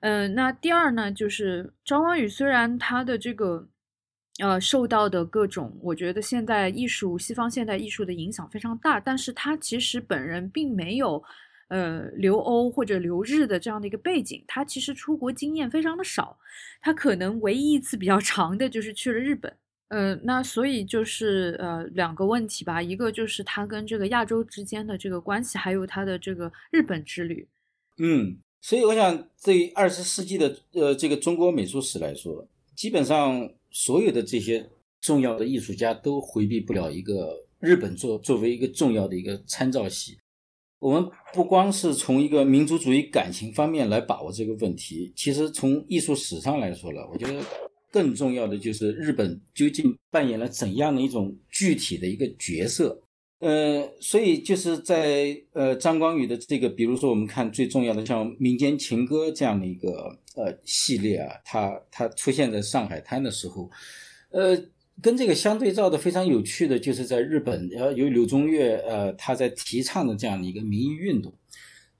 [0.01, 3.67] 嗯，那第二呢，就是张光宇虽然他的这个
[4.39, 11.23] 呃受到的各种，我觉得现代艺术、西方现代艺术的影响非常大，但是他其实本人并没有。
[11.71, 16.35] 呃，留欧或者留日的这样的一个背景，他其实出国经验非常的少，
[16.81, 19.55] 他可能唯一一次比较长的就是去了日本。
[19.89, 27.47] 呃，那所以就是呃两个问题吧，一个就是他跟这个亚洲之间的这个关系，还有他的这个日本之旅。
[27.99, 34.69] 嗯，所以我想，对二十世纪的呃这个中国美术史来说，基本上所有的这些
[35.01, 40.17] 重要的艺术家都回避不了一个日本作作为一个重要的一个参照系。
[40.79, 47.43] 我们不光是从一个民族主义感情方面来把握这个问题，其实从艺术史上来说了，我觉得
[47.91, 53.01] 更重要的就是日本究竟扮演了怎样的一种具体的一个角色。
[53.39, 63.69] 呃，所以就是在呃张光宇的这个，比如说我们看最重要的像民间情歌这样的一个呃系列啊，它它出现在上海滩的时候，
[64.31, 64.57] 呃。
[65.01, 71.33] 跟这个相对照的非常有趣的，就是在日本，呃，由柳宗悦，呃，他在提倡的这样的一个民意运动，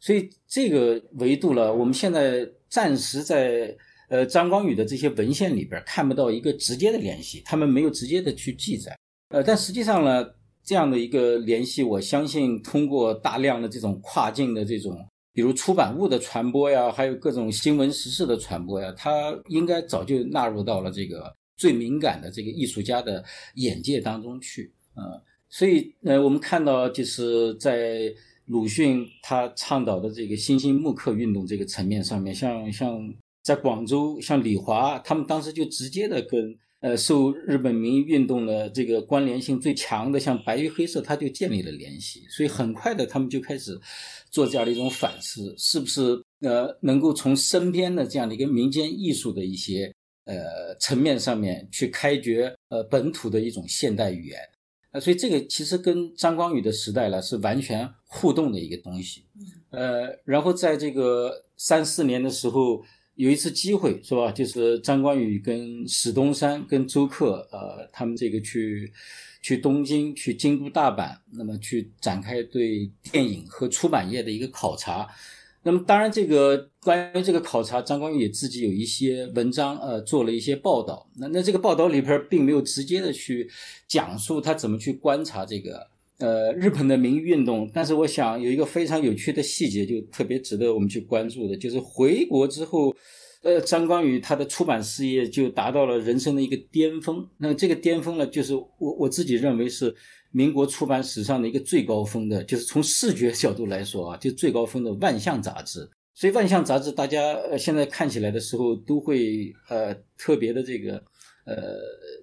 [0.01, 3.73] 所以这个维度了，我们现在暂时在
[4.09, 8.93] 呃张光宇的这些文献里边看不到一个直接的联系，他们没有直接的去记载，
[9.29, 10.29] 呃，但实际上呢，
[10.69, 15.03] 这样的一个联系，我相信通过大量的这种跨境的这种，
[15.33, 21.35] 比如出版物的传播呀，还有各种新闻时事的传播呀，它应该早就纳入到了这个。
[21.57, 25.01] 最敏感的这个艺术家的眼界当中去，呃，
[25.49, 28.13] 所以呃，我们看到就是在
[28.45, 43.79] 鲁迅他倡导的这个新兴木刻运动这个层面上面，像像在广州，像李华他们当时就直接的跟呃受日本民意运动的这个关联性最强的，像白与黑色，它就建立了联系，所以很快的他们就开始
[44.29, 49.93] 做这样的一种反思，是不是呃能够从身边的这样的一个民间艺术的一些。
[50.25, 54.39] 呃，层面上面去开掘呃本土的一种现代语言，
[54.91, 59.23] 呃，所以这个其实跟张光宇的时代呢是完全互动的一个东西。
[59.71, 62.83] 呃，然后在这个三四年的时候，
[63.19, 64.31] 有一次机会是吧？
[64.31, 68.89] 就是张光宇跟史东山跟周克呃他们这个去
[69.41, 75.05] 去东京去京都大阪，那么去展开对电影和出版业的一个考察。
[75.63, 81.05] 那么当然，这个关于这个考察，张光宇也自己有一些文章，呃，做了一些报道。
[81.17, 83.49] 那那这个报道里边并没有直接的去
[83.85, 85.85] 讲述他怎么去观察这个
[86.19, 87.69] 呃日本的民意运动。
[87.73, 92.95] 但是我想有一个非常有趣的细节，就特别值得我们去关注的，就是回国之后，
[93.41, 97.27] 呃，张光宇他的出版事业就达到了人生的一个巅峰。
[97.37, 99.95] 那这个巅峰呢，就是我我自己认为是。
[100.31, 105.79] 民国出版史上的一个最高峰的，就是从视觉角度来说啊，就最高峰的《万象》杂志。
[106.13, 111.03] 所以，《万象》杂志大家呃现在看起来的时候，都会呃特别的这个
[111.47, 111.79] 呃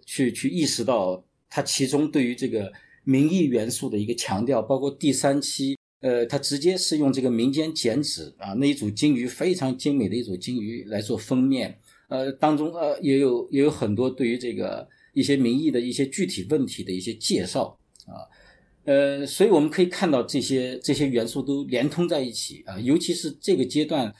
[0.06, 2.72] 去去意识到它其中对于这个
[3.06, 4.60] 民意元素的一个强调。
[4.60, 11.78] 包括第三期，呃，它直接是用这个民间剪纸啊，那一组金鱼非常精美的一组金鱼来做封面。
[12.08, 17.78] 呃，当中呃也有也有很多对于这个一些民意的一些具体问题的一些介绍。
[18.06, 18.26] 啊，
[18.84, 24.14] 呃，所以我们可以看到这些这些元素都连通在一起啊，尤其是这个阶段，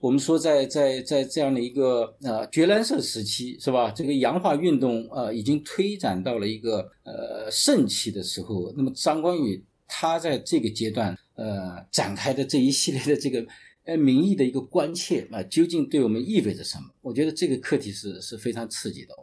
[0.00, 3.90] 我们说在在在这样的一个呃绝蓝色时期，是吧？
[3.90, 13.44] 这个洋化运动呃已经推展到了一个呃盛期的时候，那么张光宇他在这个阶段呃展开的这一系列的这个
[13.84, 16.84] 呃民意的一个关切啊，究竟对我们意味着什么？
[17.02, 19.14] 我觉得这个课题是是非常刺激的。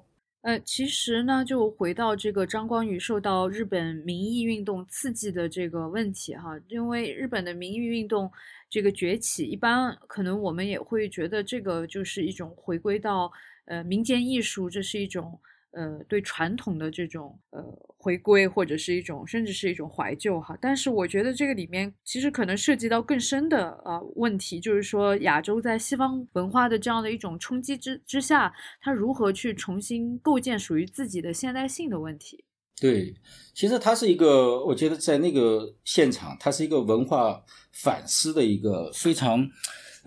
[0.47, 8.31] 呃，其实呢，就回到这个张光宇受到日本民意运动刺激的这个问题哈，因为日本的民意运动
[8.69, 13.29] 这个崛起，一般可能我们也会觉得这个就是一种回归到
[13.65, 15.37] 呃民间艺术，这是一种。
[15.71, 17.61] 呃，对传统的这种呃
[17.97, 32.43] 回归，或者是一种甚至是一种怀旧哈，但是我觉得这个里面其实可能涉及到更深的呃问题，就是说亚洲在西方文化的这样的一种冲击之之下，它如何去重新构建属于自己的现代性的问题。
[32.79, 33.13] 对，
[33.53, 39.47] 其实它是一个，我觉得在那个现场，它是一个文化反思的一个非常。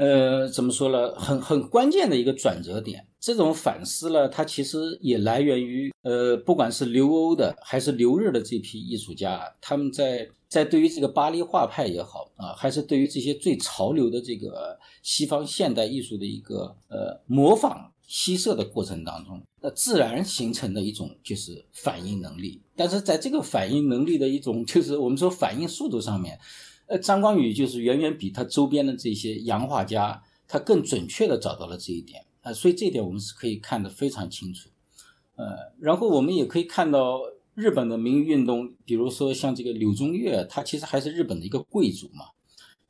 [0.00, 1.14] 呃，怎么说呢？
[1.14, 3.06] 很很关键的一个转折点。
[3.20, 22.62] 这种反思呢，它其实也来源于呃，不管是留欧的还是留日的这批艺术家，他们在在对于这个巴黎画派也好啊，还是对于这些最潮流的这个西方现代艺术的一个呃模仿吸摄的过程当中，那自然形成的一种就是反应能力。
[22.74, 26.38] 但是在这个反应能力的一种就是我们说反应速度上面。
[26.90, 34.68] 呃，张光宇就是远远比他周边的这些洋画家，他更准确的找到了这一点啊，所以这一点我们是可以看得非常清楚。
[35.36, 37.20] 呃，然后我们也可以看到
[37.54, 42.24] 日本的民意运动，比如说像这个柳宗悦，他其实还是日本的一个贵族嘛，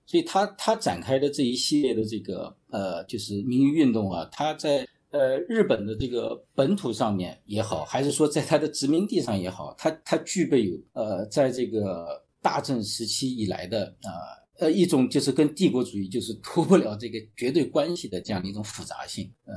[0.07, 12.25] 所以他他展开的这一系列的这个呃，就是民意运动啊，他在呃日本的这个本土上面也好，还是说在他的殖民地上也好，他他具备有呃，在这个。
[12.43, 14.11] 大正时期以来的啊
[14.59, 19.55] 呃一种就是跟帝国主义就是脱不了这个绝对关系的这样的一种复杂性呃，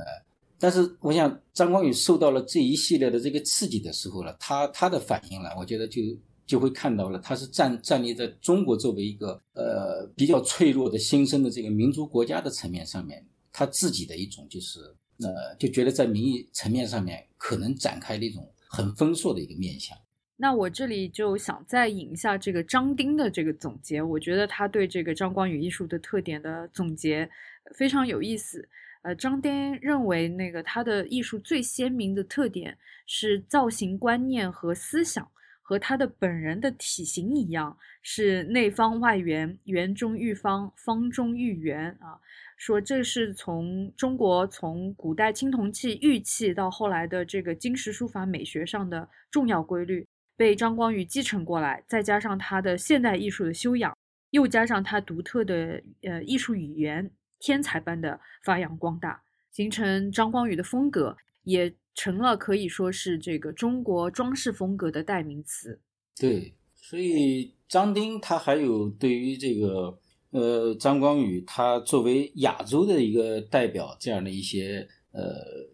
[0.58, 6.00] 但是我想张光宇受到了这一系列的这个刺激的时候呢，他他的反应呢，我觉得就
[6.46, 14.80] 就会看到了，他是站站立在中国作为一个呃比较脆弱的新生的这个民族国家的层面上面，他自己的一种就是
[15.20, 19.96] 呃就觉得在民意层面上面可能展开的一种很丰硕的一个面向。
[20.44, 27.26] 那我这里就想再引一下这个张丁的这个总结，我觉得他对这个张光宇艺术的特点的总结
[27.74, 28.68] 非常有意思。
[29.00, 32.76] 呃，张丁认为那个他的艺术最鲜明的特点
[33.06, 35.26] 是造型观念和思想
[35.62, 42.20] 和他的本人的体型一样，是内方外圆，圆中寓方，方中寓圆啊。
[42.58, 50.06] 说这是从中国从古代青铜器、玉器到后来的这个金石书法美学上的重要规律。
[50.36, 53.96] 被张光宇继承过来，再加上他的现代艺术的修养，
[54.30, 59.22] 又加上他独特的呃艺术语言，天才般的发扬光大，
[59.52, 65.80] 形成张光宇的风格，也成了可以说是这个中国装饰风格的代名词。
[66.16, 69.98] 对，所以张丁他还有对于这个
[70.30, 74.88] 呃张光宇他作为亚洲的一个代表这样的一些。
[75.14, 75.32] 呃，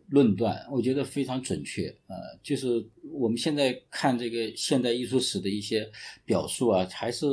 [0.09, 2.67] 论断我觉得非常准确呃，就是
[3.11, 5.91] 我们现在看这个现代艺术史的一些
[6.27, 7.27] 表述啊，还是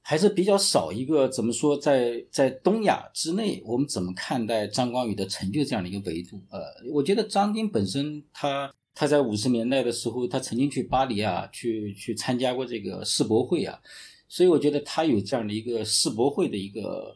[0.00, 6.40] 还是比较少一个怎么说，在在东亚之内，我们怎么看待张光宇的成就这样的一个维度？
[6.50, 13.78] 呃，我觉得张丁本身他他在五十年代的时候，他曾经去巴黎啊，去去参加过这个世博会啊，
[14.28, 17.14] 所以我觉得他有这样的一个世博会的一个。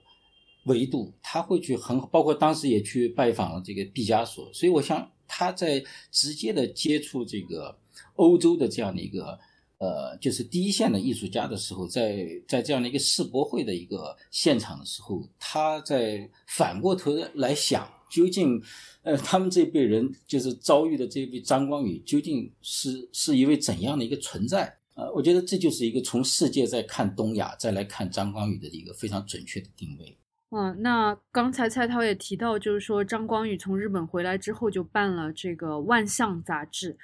[0.64, 7.76] 维度，他会去很包括当时也去拜访了这个毕加索，所以我想他在直接的接触这个
[8.14, 9.38] 欧洲的这样的一个
[9.78, 18.62] 呃，就是第一线的艺术家的时候，在在这样的一个世博会的一个现场的时候，他在反过头来想，究竟
[19.02, 25.10] 呃他们这辈人就是遭遇的这位张光宇究竟是是一位怎样的一个存在啊？
[25.14, 30.16] 我觉得这就是一个从世界在看东亚，再来看张光宇的一个非常准确的定位。
[30.56, 36.96] 嗯，那刚才蔡涛也提到，就是说张光宇从日本回来之后就办了这个《万象》杂志。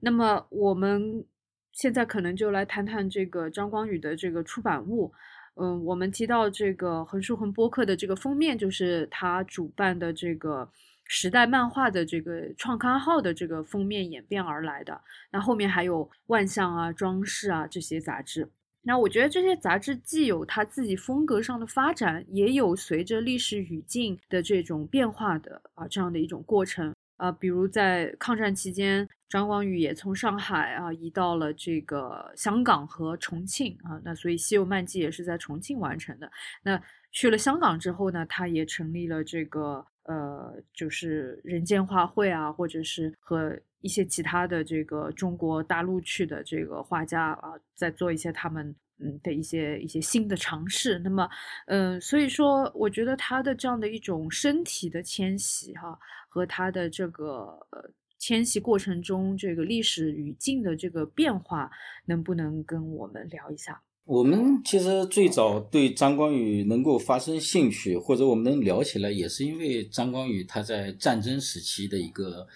[0.00, 1.24] 那么我们
[1.70, 5.12] 现在可能就来谈谈这个张光宇的这个出版物。
[5.54, 10.68] 嗯，我们提到这个横竖横播客的这个封面，就是他主办的这个
[11.04, 15.00] 时代漫画的这个创刊号的这个封面演变而来的。
[15.30, 18.50] 那后面还有《万象》啊、《装饰》啊这些杂志。
[18.88, 27.30] 那我觉得这些杂志既有它自己风格上的发展，也有随着历史语境的这种变化的啊这样的一种过程啊。
[27.30, 34.00] 比如在抗战期间，张光宇也从上海啊移到了这个香港和重庆啊。
[34.02, 36.32] 那所以《西游漫记》也是在重庆完成的。
[36.62, 36.82] 那
[37.12, 43.56] 去了香港之后呢，他也成立了这个呃，就是人间画会啊，或者是和。
[43.80, 50.98] 一些其他的这个中国大陆去的这个画家啊，在做一些他们嗯的一些一些新的尝试。
[50.98, 51.30] 那么，
[51.68, 55.96] 嗯，所以说，我觉得他的这样的一种身体的迁徙哈，
[56.28, 57.88] 和他的这个呃
[58.18, 61.70] 迁徙过程中这个历史语境的这个变化，
[62.04, 63.80] 能不能跟我们聊一下？
[64.08, 72.46] 我们其实最早对张光宇能够发生兴趣，或者我们能聊起来，也是因为张光宇他在战争时期的一个。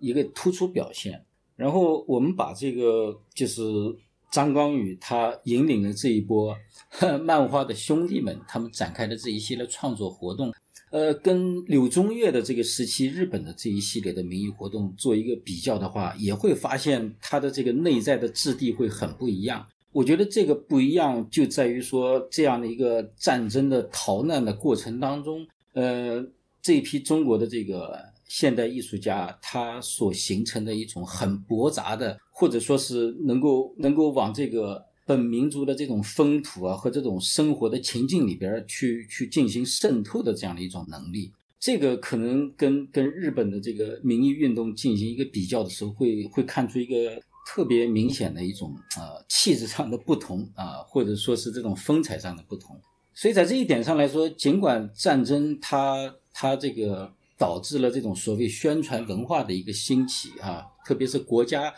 [0.00, 1.24] 一个突出表现，
[1.56, 3.62] 然后我们把这个就是
[4.30, 6.54] 张光宇他引领的这一波
[7.24, 10.52] 漫画的兄弟们，他们展开的这一系列创作活动，
[10.90, 19.66] 呃，跟柳宗悦的这个时期日本的这一系列的民意活动做一个比较的话，也会发现他的这个内在的质地会很不一样。
[19.94, 25.46] 我觉得这个不一样就在于说，这样的一个战争的逃难的过程当中。
[25.74, 26.20] 呃，
[26.60, 41.30] 这一批中国的这个现代艺术家，他所形成的一种很驳杂的，或者说是能够能够往这个本民族的这种风土啊和这种生活的情境里边去去进行渗透的这样的一种能力，
[41.60, 47.22] 这个可能跟跟日本的这个民意运动进行一个比较的时候，会会看出一个。
[47.46, 52.80] 特别明显的一种呃气质上的不同啊，或者说是这种风采上的不同，
[53.12, 61.72] 所以在这一点上来说，尽管战争它它这个导致了这种所谓宣传文化的一个兴起啊，特别是国家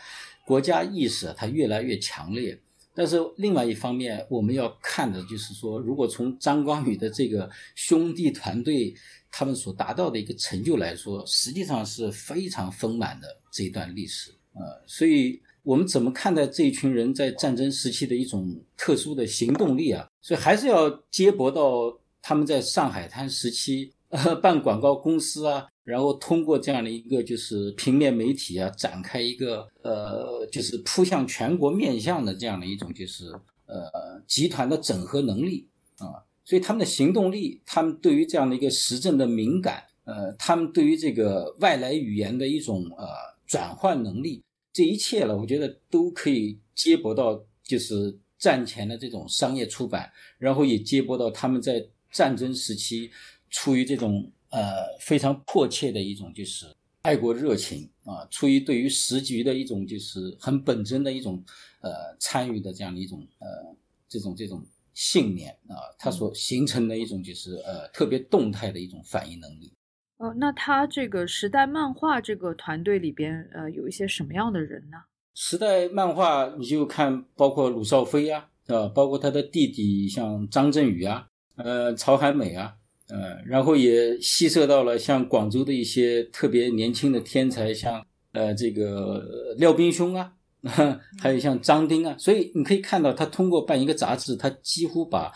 [0.45, 2.57] 国家意识它越来越强烈，
[2.95, 8.95] 但是另外一方面我们要看的就是说，如果从张光宇的这个兄弟团队
[9.29, 15.41] 他们所达到的一个成就来说，实际上是非常丰满的这一段历史呃，所以。
[15.67, 20.07] 我们怎么看待这一群人在战争时期的一种特殊的行动力啊？
[20.21, 33.25] 所以还是要接驳到他们在上海滩时期呃办广告公司啊，然后通过这样的一个就是平面媒体啊，展开一个呃就是扑向全国面向的这样的一种就是
[33.65, 33.91] 呃
[34.25, 36.23] 集团的整合能力啊。
[36.45, 43.05] 所以他们的行动力，他们对于这样的一个时政的敏感，呃，他们对于这个外来语言的一种呃
[43.45, 44.41] 转换能力。
[44.77, 50.07] 这一切了，我觉得都可以接驳到就是战前的这种商业出版，
[50.37, 53.09] 然后也接驳到他们在战争时期
[53.49, 56.67] 出于这种呃非常迫切的一种就是
[57.01, 61.43] 爱国热情啊，出于对于时局的一种就是很本真的一种
[61.81, 63.75] 呃参与的这样的一种呃
[64.07, 64.63] 这种这种
[64.93, 69.73] 信念啊，它所形成的一种就是呃特别动态的一种反应能力。
[70.17, 74.97] 哦，那他这个时代漫画这个团队里边，呃，有一些什么样的人呢？
[75.35, 82.73] 时代漫画你就看，包括鲁少飞啊，呃，包括他的弟弟像张振宇啊，呃，曹海美啊，
[83.09, 90.33] 呃，然后也吸摄到了像广州的一些特别年轻的天才，像呃这个廖斌兄啊，
[91.21, 95.31] 还有像张丁啊，所以你可以看到，他通过办一个杂志，他几乎把。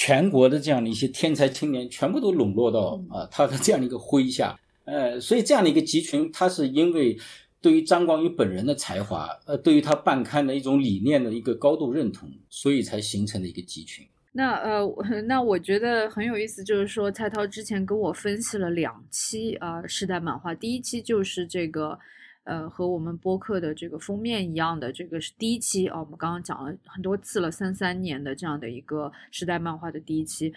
[0.00, 7.18] 全国的这样的一些天才青年全部都笼络到啊他的这样的一个麾下，呃，所以这样的一个集群，他是因为
[7.60, 14.06] 对于张光宇本人的才华，呃，对于他办刊的一种理念的一个高度认同，所以才形成的一个集群。
[14.30, 14.86] 那呃，
[15.22, 21.98] 那我觉得很有意思，就是说蔡涛之前跟我分析了两期啊时代漫画，第一期就是这个。
[22.48, 26.00] 呃，和我们播客的这个封面一样的，这个是第一期哦。
[26.00, 30.50] 我们刚刚讲了很多次了，三三年的这样的一个时代漫画的第一期。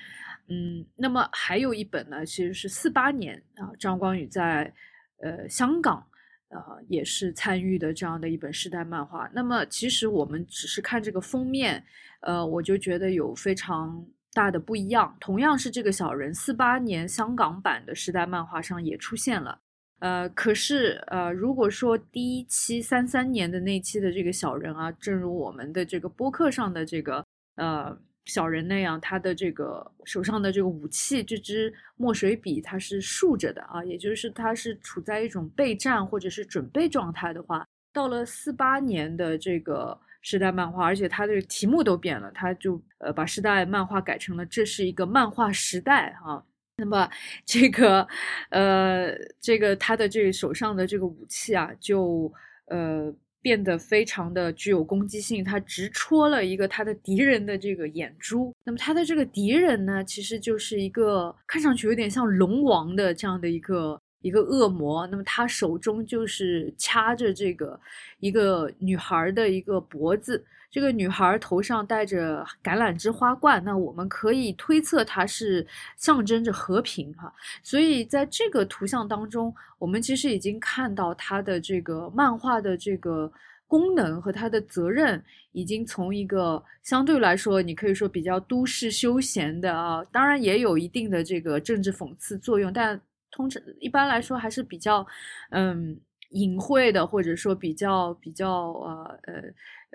[0.48, 4.74] 嗯，那么还有一本呢，其实是四八年啊，张光宇在
[5.22, 6.02] 呃香港
[6.48, 9.30] 呃也是参与的这样的一本时代漫画。
[9.34, 11.84] 那么其实我们只是看这个封面，
[12.22, 15.14] 呃，我就觉得有非常大的不一样。
[15.20, 19.60] 同样是这个小人，四八年香港版的时代漫画上也出现了。
[20.02, 27.24] 呃，可是呃，如果说第一期三三年的那期的这个小人啊，正如我们的这个播客上的这个
[27.56, 27.96] 呃
[28.26, 46.44] 小人那样，他的这个手上的这个武器，这支墨水笔，它是竖着的啊，也就是它是处在一种备战或者是准备状态的话，到了四八年的这个时代漫画，而且它的题目都变了，它就呃把时代漫画改成了这是一个漫画时代哈。
[46.82, 47.08] 那么，
[47.46, 48.08] 这个，
[48.50, 52.34] 呃，这个他的这个手上的这个武器啊，就
[52.66, 55.44] 呃变得非常的具有攻击性。
[55.44, 58.52] 他直戳了一个他的敌人的这个眼珠。
[58.64, 65.06] 那么他的这个敌人呢，其实就是一个看上去有点像龙王的这样的一个一个恶魔。
[65.06, 67.80] 那么他手中就是掐着这个
[68.20, 70.44] 一个女孩的一个脖子。
[70.72, 75.68] 这个女孩头上戴着橄榄枝花冠，那我们可以推测她是
[75.98, 77.32] 象征着和平哈。
[77.62, 83.30] 所以在这个图像当中，我们其实已经看到她的这个漫画的这个
[83.68, 92.98] 功能和她的责任，已经从一个相对来说，你可以说比较都市休闲的啊，当然也有一定的这个政治讽刺作用，但
[93.30, 95.06] 通常一般来说还是比较
[95.50, 96.00] 嗯
[96.30, 99.34] 隐晦的，或者说比较比较呃呃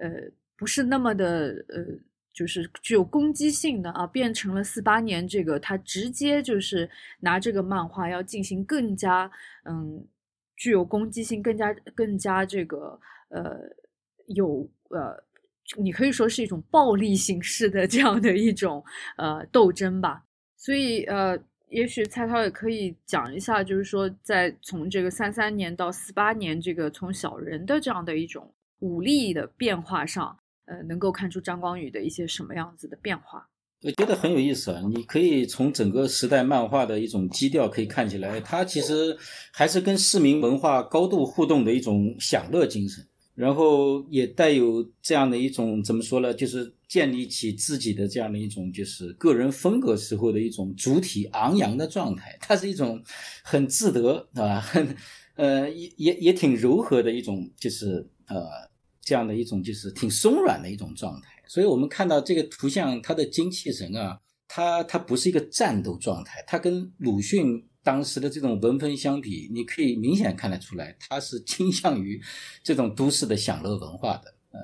[0.07, 0.11] 呃。
[0.57, 1.85] 不是那么的呃，
[2.33, 6.89] 就是具有攻击性的啊，变成了四八年这个，他直接就是
[7.21, 9.31] 拿这个漫画要进行更加
[9.65, 10.07] 嗯
[10.57, 12.99] 具有攻击性、更加更加这个
[13.29, 13.59] 呃
[14.29, 15.15] 有呃，
[15.79, 18.85] 你可以说是一种暴力形式的这样的一种
[19.17, 20.25] 呃斗争吧。
[20.57, 21.39] 所以呃，
[21.69, 30.39] 也许蔡涛也可以讲一下，就是说在从这个三三年到四八年这个从小人的这样的一种武力的变化上。
[30.67, 33.49] 呃，能够看出张光宇的一些什么样子的变化？
[33.83, 34.83] 我觉得很有意思啊！
[34.89, 39.17] 你可以从整个时代漫画的一种基调可以看起来，它其实
[39.53, 46.33] 还是跟市民文化高度互动的一种享乐精神，然后也带有这样的一种怎么说呢？
[46.33, 52.37] 就是建立起自己的这样的一种就是个人风格时候的一种主体昂扬的状态。
[52.41, 53.01] 它是一种
[53.45, 54.97] 很自得啊，很
[55.37, 58.43] 呃也也也挺柔和的一种，就是呃
[59.07, 61.29] 这样的一种就是挺松软的一种状态。
[61.47, 72.21] 所以我们看到这个图像，他的精气神啊，他他不是一个战斗状态，他跟鲁迅当时的这种文风相比，你可以明显看得出来，他是倾向于
[72.65, 74.35] 这种都市的享乐文化的。
[74.51, 74.59] 呃，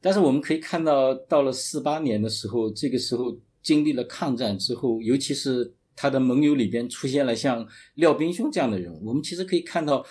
[0.00, 7.64] 但是我们可以看到，到了四八年的时候，这个时候经历了抗战之后，尤其是他的盟友里边出现了像
[7.94, 10.04] 廖斌兄这样的人物，我们其实可以看到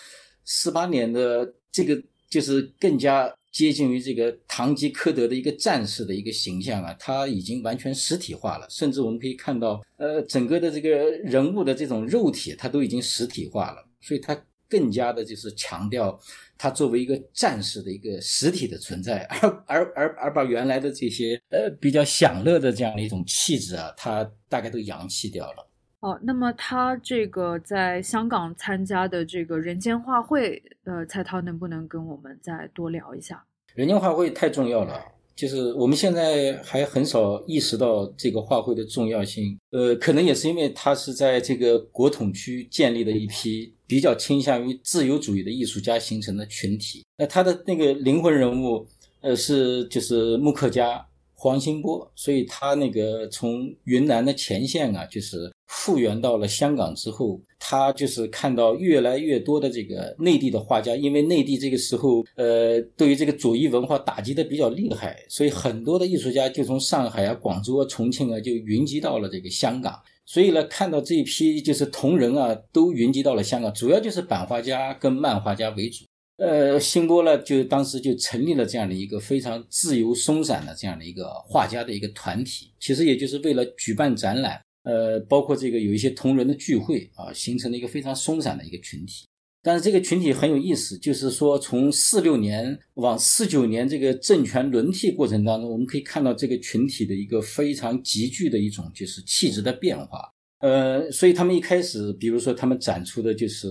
[0.45, 3.29] 四八年的这个就是更加。
[3.53, 14.35] 接近于这个堂吉诃德的一个战士的一个形象啊，他已经完全实体化了，甚至我们可以看到，呃，整个的这个人物的这种肉体，他都已经实体化了，所以他
[14.67, 16.19] 更加的就是强调
[16.57, 25.69] 他作为一个战士的一个实体的存在，而而而而把原来的这些呃比较享乐的这样的一种气质啊，他大概都扬弃掉了。
[26.03, 33.41] 哦，那么他这个在香港参加的这个人间画会，呃，蔡涛能不能跟我们再多聊一下？
[33.73, 35.01] 人间画会太重要了，
[35.33, 39.57] 就是我们现在还很少意识到这个画会的重要性。
[39.71, 47.05] 呃，可能也是因为它是在这个国统区建立的一批比较倾向于自由主义的艺术家形成的群体。
[47.17, 48.85] 那他的那个灵魂人物，
[49.21, 51.07] 呃，是就是木刻家。
[51.43, 76.05] 黄兴波，所以他那个从云南的前线啊，就是复原到了香港之后，他就是看到越来越多的这个内地的画家，因为内地这个时候，呃，对于这个左翼文化打击的比较厉害，所以很多的艺术家就从上海啊、广州啊、重庆啊就云集到了这个香港，所以呢，看到这一批就是同仁啊，都云集到了香港，主要就是版画家跟漫画家为主。
[76.45, 89.25] 呃，新波呢，就当时就成立了这样的一个非常自由松散的这样的一个画家的一个团体，其实也就是为了举办展览，呃，包括这个有一些同仁的聚会啊，形成了一个非常松散的一个群体。
[89.61, 100.29] 但是这个群体很有意思，就是说从四六年往四九年这个政权轮替过程当中，我们可以看到这个群体的一个非常急剧的一种就是气质的变化。
[100.63, 103.67] 呃，所以他们一开始，比如说他们展出的就是，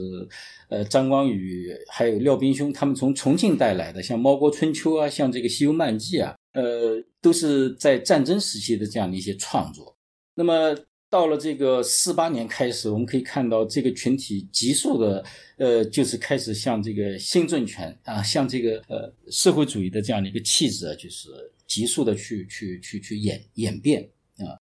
[0.69, 9.97] 呃，张光宇还有廖斌兄他们从重庆带来的，像《猫国春秋》啊，像这个《西游漫记》啊，呃，都是在战争时期的这样的一些创作。
[10.35, 10.77] 那么
[11.09, 15.25] 到了这个四八年开始，我们可以看到这个群体急速的，
[15.57, 21.31] 呃，就是开始向这个新政权啊，向这个呃社会主义的这样的一个气质啊，就是
[21.67, 24.07] 急速的去去去去演演变。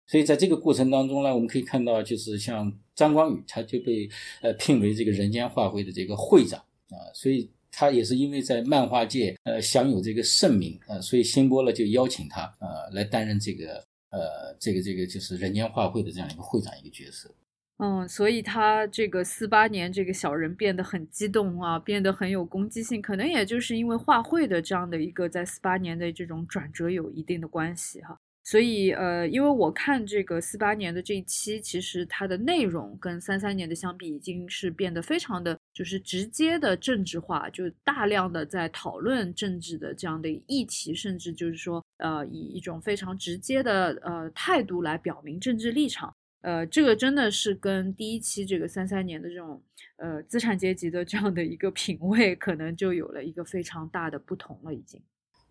[0.09, 4.09] 所以在这个过程当中呢，我们可以看到，就是像张光宇，他就被
[4.41, 13.75] 呃聘为这个人间画会的这个会长啊，所以他也是因为在漫画界呃享有这个盛名啊，所以新波呢就邀请他啊来担任这个
[14.09, 17.29] 呃这个这个就是人间画会的这样一个会长一个角色。
[17.77, 28.19] 嗯，所以他这个四八年这个小人变得很激动啊，变得很有攻击性，可能也就是因为画会的这样的一个在四八年的这种转折有一定的关系哈。
[28.49, 49.61] 所以，呃，因为我看这个四八年的这一期，其实它的内容跟三三年的相比，已经是变得非常的，就是直接的政治化，就大量的在讨论政治的这样的议题，甚至就是说，呃，以一种非常直接的呃态度来表明政治立场，呃，这个真的是跟第一期这个三三年的这种
[49.97, 54.99] 呃资产阶级的这样的一个品味，可能就有了一个非常大的不同了，已经。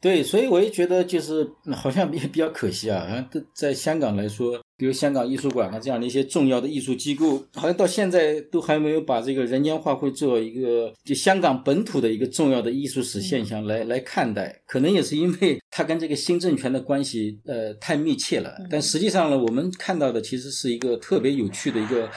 [0.01, 14.63] 对，所以我也觉得就是好像也比较可惜啊，好像在香港来说，比如香港艺术馆啊这样的一些重要的艺术机构，好像到现在都还没有把这个人间画会作为一个就香港本土的一个重要的艺术史现象来来看待。
[14.67, 22.09] 可能也是因为它跟这个新政权的关系呃太密切了，但实际上呢，我们看到的其实是一个特别有趣的一个。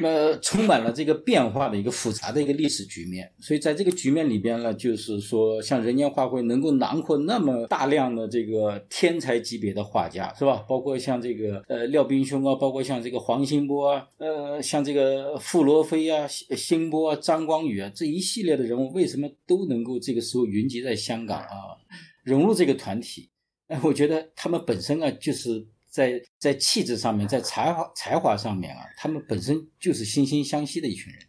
[0.00, 10.64] 那充满了这个变化的一个复杂的一个历史局面，所以在这个局面里边呢，就是说，像人间画会能够囊括那么大量的这个天才级别的画家，是吧？
[10.68, 21.74] 包括像这个呃廖斌兄啊，包括像这个黄兴波啊，呃像这个傅罗飞啊、兴波啊、张光宇啊这一系列的人物，为什么都能够这个时候云集在香港啊，
[22.22, 23.30] 融入这个团体？
[23.68, 25.66] 哎，我觉得他们本身啊，就是。
[25.98, 31.22] 在在气质上面，在才华才华上面啊，他们本身就是惺惺相惜的一群人。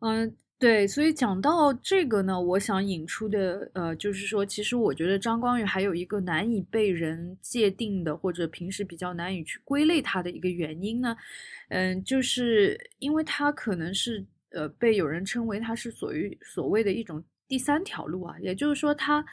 [0.00, 11.16] 嗯，对，所以讲到这个呢，我想引出的，呃，就是说，其实我觉得张光宇还有一个难以被人界定的，或者平时比较难以去归类他的一个原因呢，
[11.68, 19.24] 嗯，就是因为他可能是，呃，被有人称为他是所谓所谓的一种第三条路啊，也就是说他，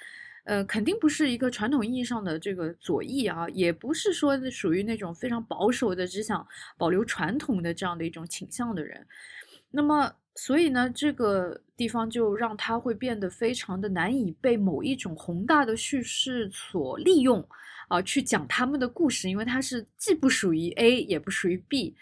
[0.43, 6.45] 呃，肯定不是一个传统意义上的这个左翼啊，也不是说属于那种非常保守的，只想
[6.77, 9.05] 保留传统的这样的一种倾向的人，
[9.71, 10.13] 那么。
[10.35, 17.47] 所以呢，这个地方就让他会变得非常的难以被某一种宏大的叙事所利用。
[17.87, 21.95] 啊，去讲他们的故事，因为它是既不属于 A，也不属于 B。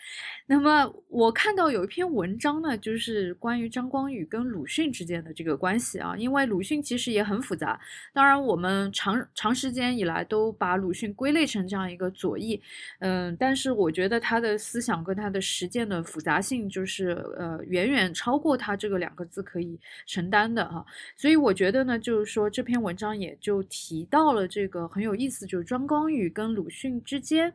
[0.46, 7.80] 那么我看到有一篇文章呢，就是关于张光宇跟鲁迅之间的这个关系啊，因为鲁迅其实也很复杂。
[8.14, 12.62] 当然，我们长长时间以来都把鲁迅归类成这样一个左翼，
[13.00, 20.86] 嗯，但是我觉得他的思想跟他的实践的复杂性，就是呃远远超过他这个两个字可以承担的哈。
[21.16, 25.71] 所以我觉得呢，就是说这篇文章也就提到了这个很有意思，就是。
[25.72, 27.54] 张光宇跟鲁迅之间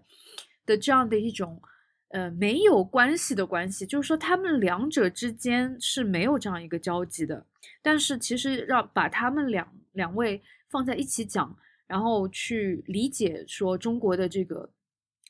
[0.64, 1.60] 的这样的一种，
[2.08, 7.44] 呃，没有关系的关系，就是说他们两者之间是没有这样一个交集的。
[7.82, 11.54] 但是其实让把他们两两位放在一起讲，
[11.86, 14.70] 然后去理解说中国的这个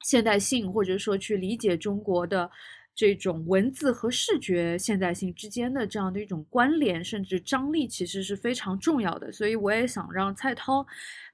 [0.05, 2.49] 现代性，或者说去理解中国的。
[2.97, 9.31] 这种文字和视觉现代性之间的这样的一种关联，甚至张力，其实是非常重要的。
[9.31, 10.85] 所以我也想让蔡涛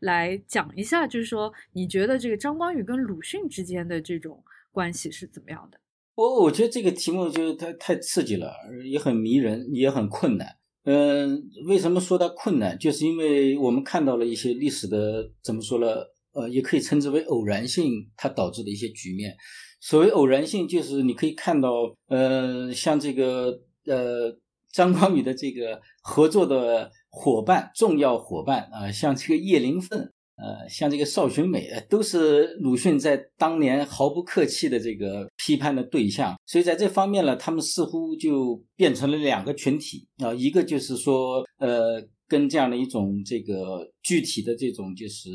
[0.00, 4.42] 来讲一下，就是说，你觉得这个张光宇跟鲁迅之间的这种
[4.72, 5.78] 关系是怎么样的？
[6.16, 8.52] 我我觉得这个题目就是太太刺激了，
[8.84, 10.56] 也很迷人，也很困难。
[10.84, 12.76] 嗯，为什么说它困难？
[12.76, 15.86] 就是因为我们看到了一些历史的怎么说呢？
[16.32, 19.36] 呃，也可以称之为偶然性，它导致的一些局面。
[19.82, 24.32] 所谓偶然性，就是你可以看到，呃，像这个呃
[24.72, 29.98] 张光宇的这个合作的伙伴、重要伙伴啊，像这个叶灵凤，
[30.36, 36.36] 呃，像这个邵洵美，都是鲁迅在当年毫不客气的这个批判的对象。
[36.46, 45.28] 所以在这方面呢，他们似乎就变成了两个群体啊，一个就是说，呃，跟这样的一种这个具体的这种就是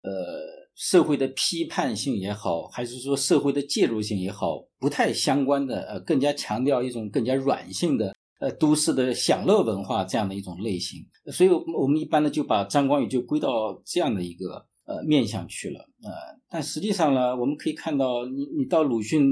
[0.00, 0.59] 呃。
[0.80, 11.04] 社会的批判性也好，还是说社会的介入性也好，不太相关的，呃，更加强调一种更加软性的，呃，都市的享乐文化这样的一种类型。
[11.30, 16.10] 所以，我们一般呢就把张光宇就归到这样的一个呃面向去了，呃，
[16.48, 19.22] 但实际上呢，我们可以看到，你你到鲁迅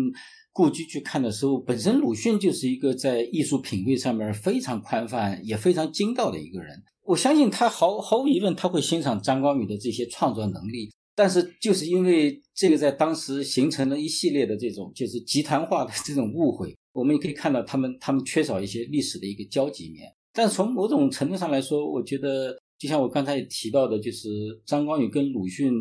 [0.52, 6.82] 故居去看的时候，本身鲁迅就是一个在艺术品味上面非常宽泛也非常精到的一个人。
[7.04, 10.90] 我相信他毫毫无疑问，他会欣赏张光宇的这些创作能力。
[11.18, 20.08] 但是就是因为这个，在当时形成了一系列的这种就是集团化的这种误会， 我们也可以看到他们他们缺少一些历史的一个交集面。
[20.32, 24.28] 但从某种程度上来说，我觉得就像我刚才也提到的，就是
[24.64, 25.72] 张光宇跟鲁迅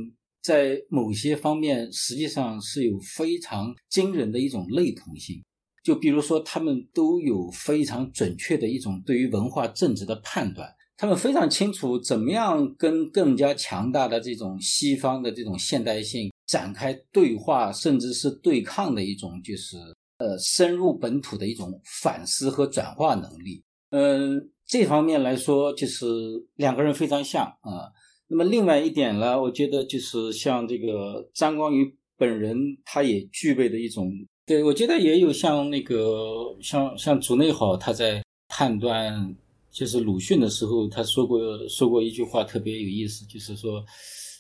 [0.42, 5.40] 在某些方面实际上是有非常惊人的一种类同性。
[5.84, 10.68] 就比如说，他们都有非常准确的一种对于文化政治的判断。
[11.00, 19.78] 他们非常清楚怎么样跟更加强大的这种西方的这种现代性展开对话，甚至是对抗的一种，就是
[20.18, 23.62] 呃深入本土的一种反思和转化能力。
[23.92, 26.08] 嗯，这方面来说，就是
[26.56, 27.94] 两个人非常像啊。
[28.28, 34.12] 那么另外一点呢，我觉得就是像这个张光宇本人，他也具备的一种，
[34.48, 39.36] 对我觉得也有像那个像像竹内好他在判断。
[39.78, 43.86] 就是鲁迅的时候，他说过说过一句话特别有意思，就是说，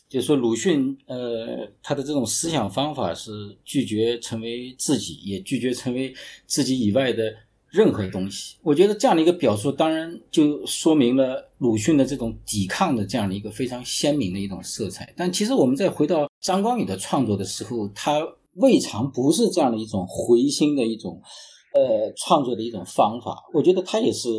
[0.10, 6.12] 就是说鲁迅，呃，他的这种思想方法是拒绝成为自己，也拒绝成为
[6.48, 7.32] 自己以外的
[7.70, 8.56] 任何东西。
[8.64, 15.14] 我觉得这样的一个表述，当然就说明了鲁迅的这种抵抗的这样的一个非常鲜明的一种色彩。
[15.16, 21.22] 但其实我们再回到张光宇的创作的时候，他未尝不是这样的一种回心的一种，
[21.76, 23.44] 呃，创作的一种方法。
[23.54, 24.30] 我觉得他也是。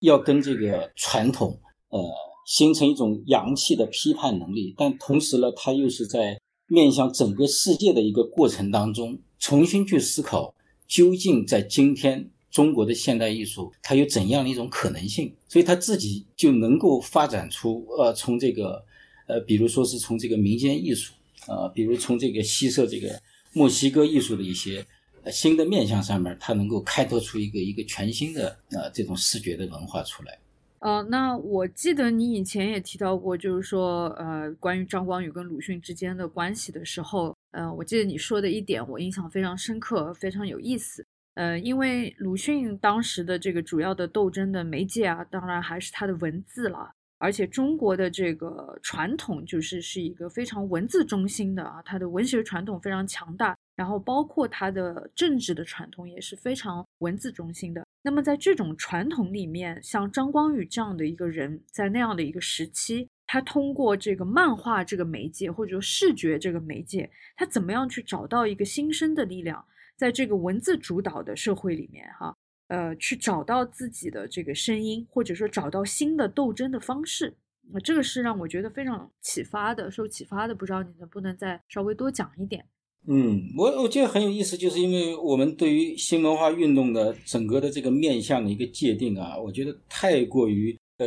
[0.00, 2.00] 要跟这个传统，呃，
[2.46, 6.38] 形成一种洋气的批判能力，但同时呢，他又是在
[6.68, 10.54] 面向整个世界的一个过程当中，重新去思考，
[10.86, 15.34] 究竟在今天中国的现代艺术，它有怎样的一种可能性？
[15.48, 18.84] 所以他自己就能够发展出，呃，从这个，
[19.26, 21.14] 呃，比如说是从这个民间艺术，
[21.48, 23.20] 呃，比如从这个西设这个
[23.52, 24.86] 墨西哥艺术的一些。
[25.30, 30.38] 新的面向上面，它能够开拓出一个一个全新的呃这种视觉的文化出来。
[30.80, 41.04] 呃，那我记得你以前也提到过，就是说呃关于张光宇跟鲁迅之间的关系的时候，呃，我记得你说的一点我印象非常深刻，非常有意思。
[41.34, 46.90] 呃，因为鲁迅当时的这个主要的斗争的媒介啊，当然还是他的文字了。
[47.18, 57.86] 而且中国的这个传统就是是一个非常文字中心的啊，它的文学传统非常强大，然后包括它的政治的传统也是非常文字中心的。
[58.02, 69.64] 那么在这种传统里面，像张光宇这样的一个人，在那样的一个时期，他通过这个漫画这个媒介，或者说视觉这个媒介，他怎么样去找到一个新生的力量，
[69.96, 72.34] 在这个文字主导的社会里面，哈。
[72.68, 77.32] 呃，去找到自己的这个声音，或者说找到新的斗争的方式，
[77.72, 80.54] 那这个是让我觉得非常启发的，受启发的。
[80.54, 82.66] 不知道你能不能再稍微多讲一点？
[83.06, 91.06] 嗯，我我觉得很有意思，就是因为我们对于新文化运动的整个的这个面向的一个界定啊，我觉得太过于呃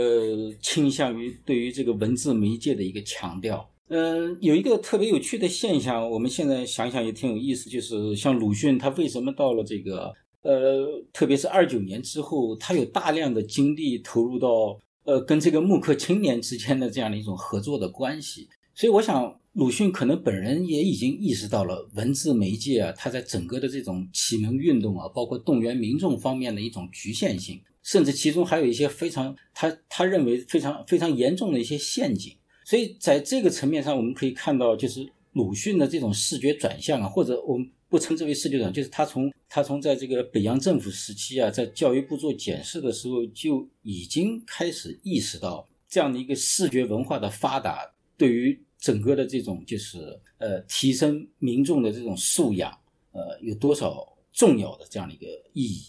[0.61, 3.69] 倾向于对于这个文字媒介的一个强调。
[3.89, 10.13] 嗯，有一个特别有趣的现象，我们现在想想也挺有意思，就是像鲁迅，他为什么到了这个。
[10.41, 32.33] 呃，特别是二九年之后，他有大量的精力投入到呃跟这个木刻青年之间的这样的一种合作的关系，所以我想鲁迅可能本人也已经意识到了文字媒介啊，它在整个的这种启蒙运动啊，包括动员民众方面的一种局限性，甚至其中还有一些非常他他认为非常非常严重的一些陷阱，
[32.63, 37.69] 所以在这个层面上，我们可以看到就是鲁迅的这种视觉转向啊，或者我们。
[37.89, 47.79] 不称之为视觉长，就是他从他从在这个北洋政府时期啊，在教育部做检视的时候，就已经开始意识到这样的一个视觉文化的发达，
[48.15, 52.71] 对于整个的这种就是呃提升民众的这种素养，
[53.11, 55.83] 呃有多少重要的这样的一个意义。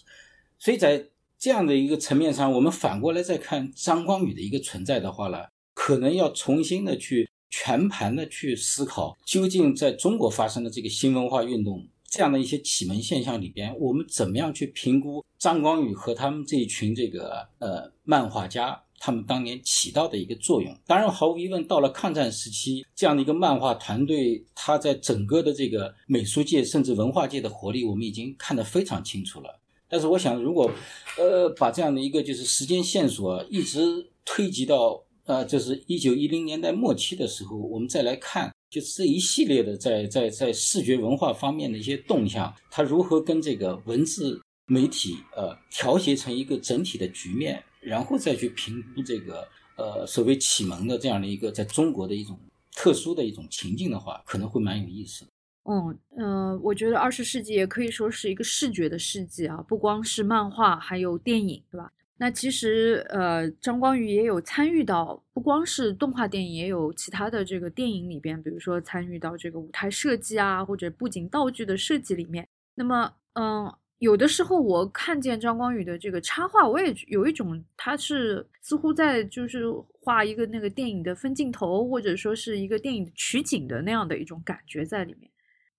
[0.58, 1.06] 所以在
[1.38, 5.38] 这样的一个层面上，我们反过来再看张光宇的一个存在的话呢，
[5.72, 7.28] 可能要重新的去。
[7.52, 20.72] 全盘的去思考，究竟在中国发生的这个新文化运动这样的一些启蒙现象里边，我们怎么样去评估张光宇和他们这一群这个呃漫画家他们当年起到的一个作用？
[20.86, 29.58] 当然，毫无疑问，到了抗战时期，这样的一个漫画团队，它在整个的这个美术界甚至文化界的活力，我们已经看得非常清楚了。
[29.88, 30.70] 但是，我想，如果
[31.18, 35.02] 呃把这样的一个就是时间线索一直推及到。
[35.26, 52.38] 呃，就是一九一零年代末期的时候，我们再来看，就是这一系列的在在在视觉文化方面的一些动向，它如何跟这个文字媒体呃调协成一个整体的局面，然后再去评估这个呃所谓启蒙的这样的一个在中国的一种
[52.76, 55.26] 特殊的一种情境的话，可能会蛮有意思。
[55.64, 61.92] 嗯嗯，我觉得二十世纪也可以说是一个视觉的世纪啊，不光是漫画，还有电影，对吧？
[62.16, 72.46] 那其实，呃，张光宇也有参与到，不光是动画电影，也有其他的这个电影里边，比如说参与到这个舞台设计啊，或者布景道具的设计里面。
[72.74, 79.64] 那么，嗯，有的时候我看见张光宇的这个插画，我也有一种他是似乎在就是
[80.00, 85.30] 画一个那个电影的分镜头，或者说是一个电影取景的那样的一种感觉在里面。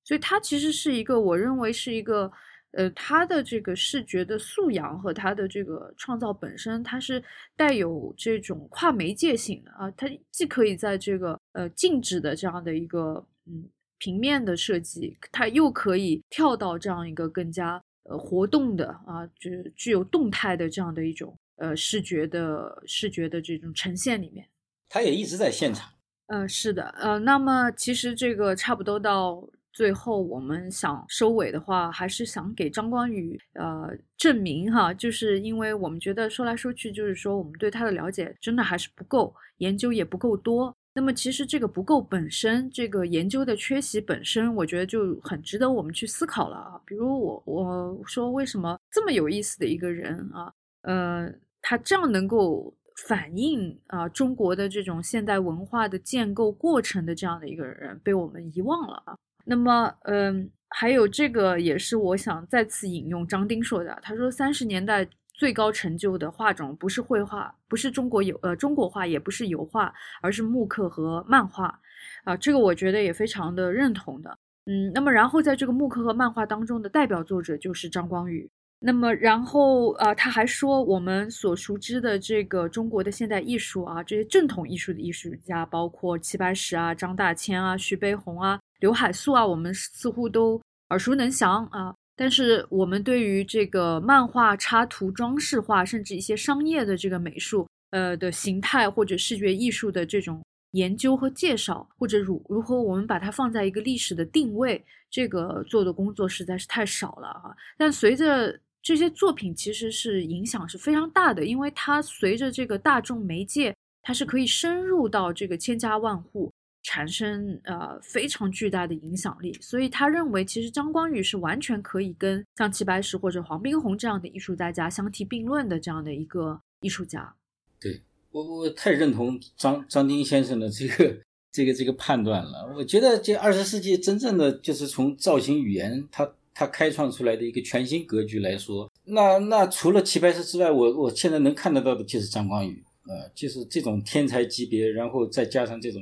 [0.04, 2.32] 所以，他其实是一个，我认为是一个。
[2.74, 7.22] 呃，他的这个视觉的素养和他的这个创造本身，它是
[7.58, 9.92] 带有这种跨媒介性的啊。
[9.98, 13.68] 它既可以在这个呃静止的这样的一个嗯
[13.98, 24.46] 平面的设计，它又可以跳到这样一个更加呃活动的啊，就是具有动态的这样的一种呃视觉的视觉的这种呈现里面。
[24.90, 25.90] 他也一直在现场。
[26.28, 29.48] 嗯，是的，呃，那么其实这个差不多到。
[29.74, 40.76] 最后，我们想收尾的话，还是想给张光宇呃证明哈，就是因为我们觉得说来说去，就是说我们对他的了解真的还是不够，研究也不够多。
[40.94, 46.82] 那么其实这个不够本身，这个研究的缺席本身，我觉得就很值得我们去思考了啊。
[46.86, 51.32] 比如我我说为什么这么有意思的一个人啊，呃，
[51.62, 52.74] 他这样能够
[53.08, 59.16] 反映啊中国的这种现代文化的建构过程的这样的一个人被我们遗忘了啊。
[59.46, 63.98] 那么，嗯，还有这个也是我想再次引用张丁说的。
[64.04, 65.08] 他说，三十年代
[65.42, 71.80] 最高成就的画种不是绘画，不是中国油呃中国画，也不是油画，而是木刻和漫画。
[72.24, 74.38] 啊，这个我觉得也非常的认同的。
[74.68, 78.48] 嗯，那么然后在这个木刻和漫画当中的代表作者就是张光宇。
[78.80, 88.60] 那么然后啊，他还说，我们所熟知的这个中国的现代艺术啊，这些正统艺术的艺术家，包括齐白石啊、张大千啊、徐悲鸿啊。
[88.80, 100.40] 刘海粟啊，我们似乎都耳熟能详啊，但是我们对于这个漫画插图、装饰画，甚至一些商业的这个美术，呃的形态或者视觉艺术的这种
[100.74, 107.58] 研究和介绍，或者如如何我们把它放在一个历史的定位，这个做的工作实在是太少了啊。
[107.76, 116.52] 但随着这些作品，其实是影响是非常大的，因为它随着这个大众媒介，它是可以深入到这个千家万户。
[116.84, 127.36] 产生呃非常巨大的影响力，所以他认为其实张光宇是完全可以跟像齐白石或者黄宾虹这样的艺术大家相提并论的这样的一个艺术家。
[127.80, 128.02] 对
[128.32, 131.18] 我我太认同张张丁先生的这个
[131.52, 132.74] 这个这个判断了。
[132.76, 146.02] 我觉得这二十世纪真正的就是从造型语言，他他开创出来的一个全新格局来说，那那除了齐白石之外，我我现在能看得到的就是张光宇，呃，就是这种天才级别，然后再加上这种。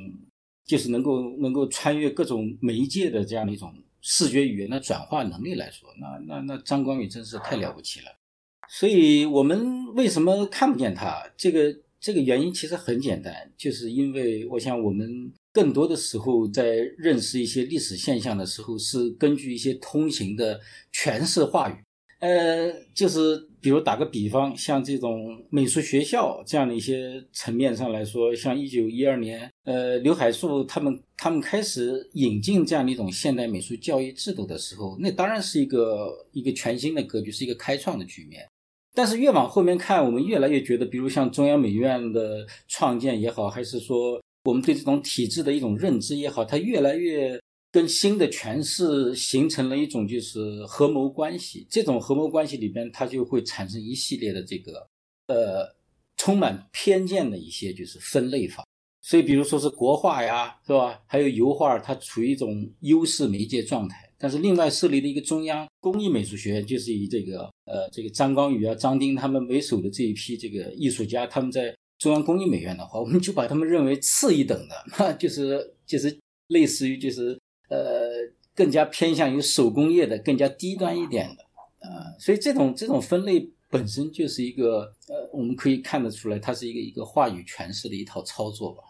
[0.70, 8.06] 就是能够能够穿越各种媒介的这样的一种视觉语言的转化能力来说，那那那张光宇真是太了不起了。
[8.68, 11.20] 所以我们为什么看不见他？
[11.36, 20.60] 这个这个原因其实很简单，就是因为我想我们更多的时候在认识一些历史现象的时候，是根据一些通行的
[20.94, 21.74] 诠释话语。
[22.20, 38.48] 呃，就是比如打个比方，像这种美术学校这样的一些层面上来说，像一九一二年，呃，刘海粟他们他们开始引进这样的一种现代美术教育制度的时候，那当然是一个一个全新的格局，是一个开创的局面。
[38.94, 47.40] 但是越往后面看，我们越来越觉得，比如像中央美院的创建也好，还是说我们对这种体制的一种认知也好，它越来越。
[47.72, 54.84] 跟新的诠释形成了一种就是合谋关系，这种合谋关系里边，它就会产生一系列的这个
[55.28, 55.72] 呃
[56.16, 58.66] 充满偏见的一些就是分类法。
[59.02, 61.00] 所以，比如说是国画呀，是吧？
[61.06, 64.10] 还有油画，它处于一种优势媒介状态。
[64.18, 74.58] 但是，另外设立的一个中央工艺美术学院，就是以这个呃这个张光宇啊、张丁他们为首的这一批这个艺术家，他们在中央工艺美院的话，我们就把他们认为次一等
[74.96, 77.38] 的， 就是就是类似于就是。
[77.70, 78.10] 呃，
[78.52, 81.44] 更加偏向于手工业的，更加低端一点的，
[81.88, 88.82] 呃，所以这种这种分类本身就是一个，呃，我们可以看得出来，它是一个一个话语诠释的一套操作吧。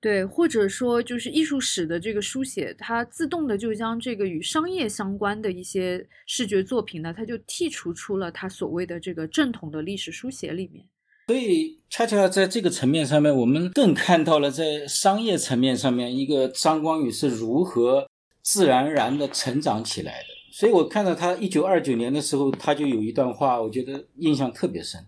[0.00, 10.86] 对，或者说就是艺术史的这个书写，它自动的就将这个与商业相关的一些视觉作品呢，它就剔除出了它所谓的这个正统的历史书写里面。
[11.26, 18.08] 所以，恰恰在这个层面上面，我们更看到了在商业层面上面，一个张光宇是如何
[18.42, 20.26] 自然而然的成长起来的。
[20.50, 25.00] 所以我看到他一九二九年的时候，他就有一段话，我觉得印象特别深。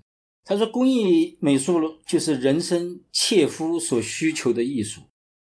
[0.44, 5.02] 他说：“工艺美术就是人生切肤所需求的艺术，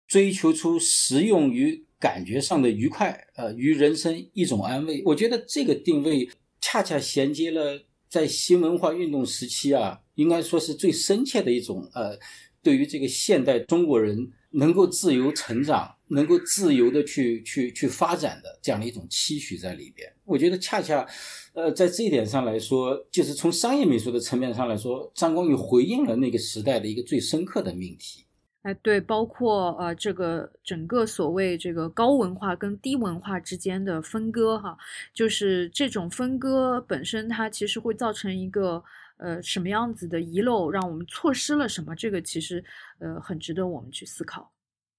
[0.07, 6.29] 追求出实用与感觉上的愉快，呃，与人生一种安慰。”我觉得这个定位
[6.61, 10.01] 恰恰衔接了在新文化运动时期啊。
[10.17, 12.19] 应该说是最深切的一种，呃，
[12.67, 20.13] 对于这个现代中国人能够自由成长、能够自由的去去去发展的这样的一种期许在里边。
[20.25, 21.07] 我觉得恰恰，
[21.55, 28.25] 呃，在这一点上来说，就是从商业美术的层面上来说，张光宇回应了那个时代的一个最深刻的命题。
[28.63, 34.77] 哎，对，包括呃，这个整个所谓这个高文化跟低文化之间的分割，哈，
[35.15, 38.83] 就是这种分割本身，它其实会造成一个。
[39.19, 41.95] 呃，什么样子的遗漏让我们错失了什么？
[41.95, 42.63] 这个其实
[42.99, 44.53] 呃很值得我们去思考。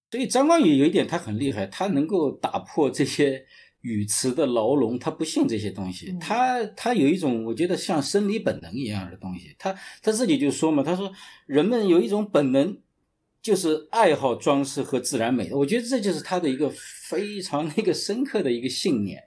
[0.10, 3.46] 所以张光宇有一点他很厉害，他能够打破这些
[3.82, 9.56] 语词的牢笼，他不信这些东西，他他有一种我觉得像生理本能一样的东西。
[9.60, 11.12] 他他自己就说嘛，他说
[11.46, 12.80] 人们有一种本能，
[13.42, 15.58] 就是爱好装饰和自然美的。
[15.58, 19.22] 我觉得这就是他的一个非常 那个深刻的一个信念。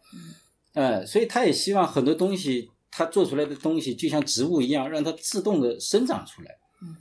[0.74, 2.70] 嗯，所以他也希望很多东西。
[2.90, 6.58] 他做出来的东西就像植物一样，让它自动的生长出来。
[6.82, 6.96] 嗯，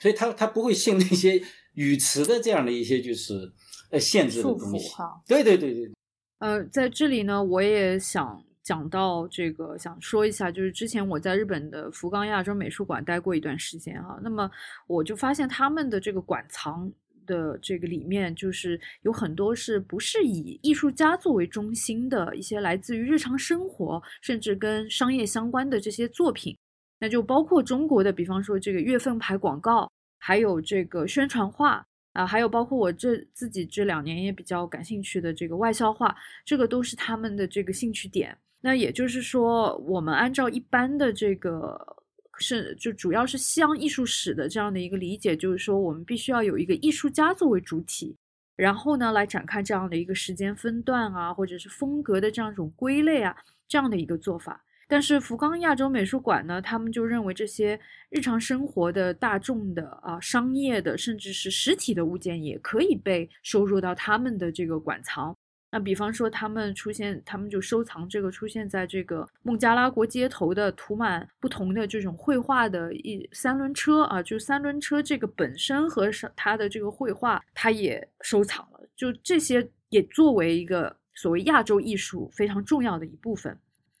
[0.00, 1.42] 所以它它不会信那些
[1.74, 3.52] 语词的这样的一些就是
[3.90, 4.90] 呃限制的东西。
[5.26, 5.90] 对对对对。
[6.38, 14.50] 呃，在这里呢，我也想讲到这个，想说一下，就是之前我在日本的福冈亚洲美术馆待过一段时间哈，那么
[14.86, 16.90] 我就发现他们的这个馆藏。
[17.28, 26.56] 的这个里面就是有很多是不是以艺术家作为中心的一些来自于日常生活，甚至跟商业相关的这些作品，
[26.98, 38.36] 那就包括中国的，比方说这个月份牌广告，还有这个宣传画啊，还有包括我这自己这两年也比较感兴趣的这个外销画，这个都是他们的这个兴趣点。
[38.60, 41.97] 那也就是说，我们按照一般的这个。
[42.38, 48.16] 是，就主要是西洋艺术史的这样的一个理解，就是说我们必须要有一个艺术家作为主体，
[48.56, 53.36] 然后呢来展开这样的一个时间分段啊，或者是风格的这样一种归类啊，
[53.66, 54.64] 这样的一个做法。
[54.90, 57.78] 但是福冈亚洲美术馆呢，他们就认为这些
[58.08, 65.36] 日常生活的大众的啊、商业的，甚至是实体的物件也可以被收入到他们的这个馆藏。
[65.70, 78.80] 那比方说，他们出现，他们就收藏这个出现在这个孟加拉国街头的涂满不同的这种绘画的一三轮车啊，就三轮车这个本身和它的这个绘画，它也收藏了。
[78.96, 83.54] 就这些也作为一个所谓亚洲艺术非常重要的一部分。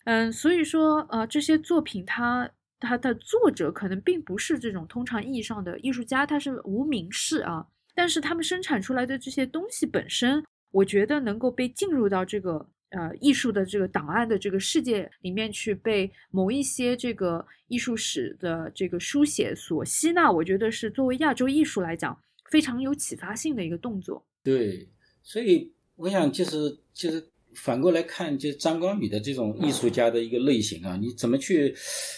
[0.04, 2.48] 嗯，所以说，呃，这些作品它
[2.80, 10.42] 它的作者可能并不是这种通常意义上的艺术家，他是无名氏啊，但是他们生产出来的这些东西本身。
[10.70, 22.18] 我觉得能够被进入到这个呃艺术的这个档案的这个世界里面去，被某一些这个艺术史的这个书写所吸纳，我觉得是作为亚洲艺术来讲
[22.50, 24.24] 非常有启发性的一个动作。
[24.42, 24.88] 对，
[25.22, 27.28] 所以我想其实其实
[27.62, 31.74] 反过来看，就张光宇的这种艺术家的一个类型啊，你怎么去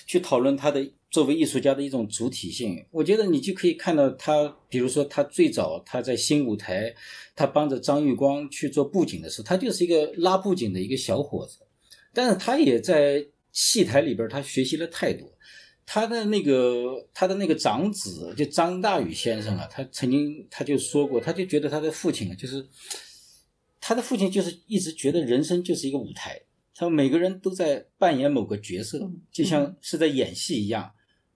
[0.07, 0.89] 去讨论他的？
[1.11, 6.95] 作为艺术家的一种主体性，我觉得你就可以看到他，比如说他最早他在新舞台，
[7.35, 11.59] 他帮着张玉光去做布景的时候，他就是一个拉布景的一个小伙子，
[12.15, 15.29] 但是他也在戏台里边，他学习了太多。
[15.85, 22.65] 他的那个他的那个长子就张大宇先生啊，他曾经他就说过，他就觉得他的父亲啊，就是
[23.81, 26.43] 他的父亲就是一直觉得人生就是一个舞台，
[26.75, 30.93] 他们每个人都在扮演某个角色，就像是在演戏一样。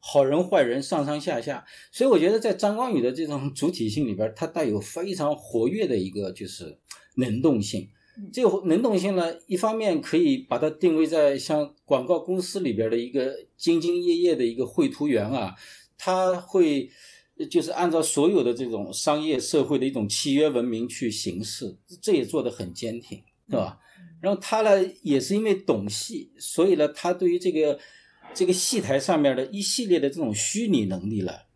[0.06, 6.78] 好人坏人上上下下，所以我觉得在张光宇的这种 主体性里边，它带有非常活跃的一个就是
[7.16, 7.88] 能动性。
[8.30, 15.54] 这个能动性呢，一方面可以把它定位在像广告公司里边的一个兢兢业业的一个绘图员啊，
[15.96, 16.90] 他会
[17.50, 23.18] 就是按照所有的这种商业社会的一种契约文明去行事，这也做得很坚挺，
[23.48, 23.78] 是吧？
[24.20, 27.78] 然后他呢，也是因为懂戏，所以呢，他对于这个。
[28.32, 31.46] 这个戏台上面的一系列的这种虚拟能力了，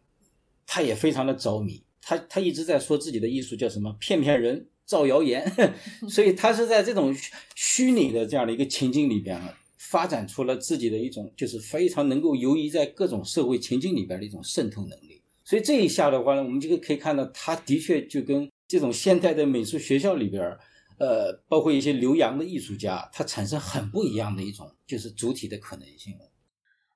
[0.64, 1.83] 他也非常的着迷。
[2.01, 3.97] 他他一直在说自己的艺术叫什么？
[3.99, 5.53] 骗骗人，造谣言。
[6.09, 7.12] 所以他是在这种
[7.57, 15.08] 虚拟的这样的一个情境里边啊，发展出了自己的一种就是非常能够游移在各种社会情境里边的一种渗透能力。
[15.49, 20.45] 所以这一下的话呢，我们这个可以看到，他的确就跟这种现代的美术学校里边，
[20.99, 26.13] 呃，包括一些留洋的艺术家，他产生很不一样的一种就是主体的可能性。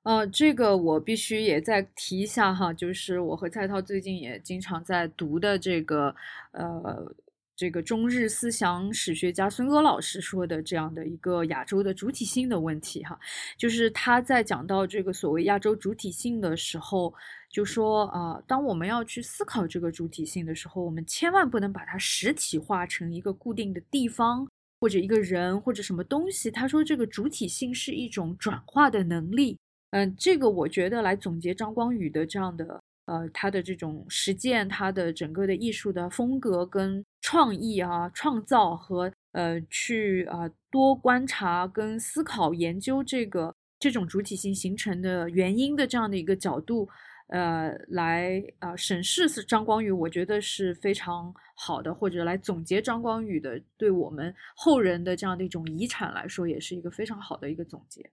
[0.03, 6.15] 呃，这个我必须也再提一下哈，就是我和蔡涛最近也经常在读的这个，
[6.51, 7.15] 呃，
[7.55, 13.19] 这个中日思想史学家孙戈老师说的这样的一个亚洲的主体性的问题哈，
[13.57, 17.13] 就是他在讲到这个所谓亚洲主体性的时候，
[17.51, 24.47] 就说啊，当我们要去思考这个主体性的时候，我们千万不能把它实体化成一个固定的地方
[24.79, 26.49] 或者一个人或者什么东西。
[26.49, 29.57] 他说这个主体性是一种转化的能力。
[29.91, 46.87] 嗯，这个我觉得来总结张光宇的这样的呃，他的这种实践，他的整个的艺术的风格跟创意啊、创造和呃去啊多观察跟思考研究这个这种主体性形成的原因的这样的一个角度，
[47.27, 58.09] 呃，来啊审视张光宇，我觉得是非常好的，或者来总结张光宇的对我们后人的这样的一种遗产来说，也是一个非常好的一个总结。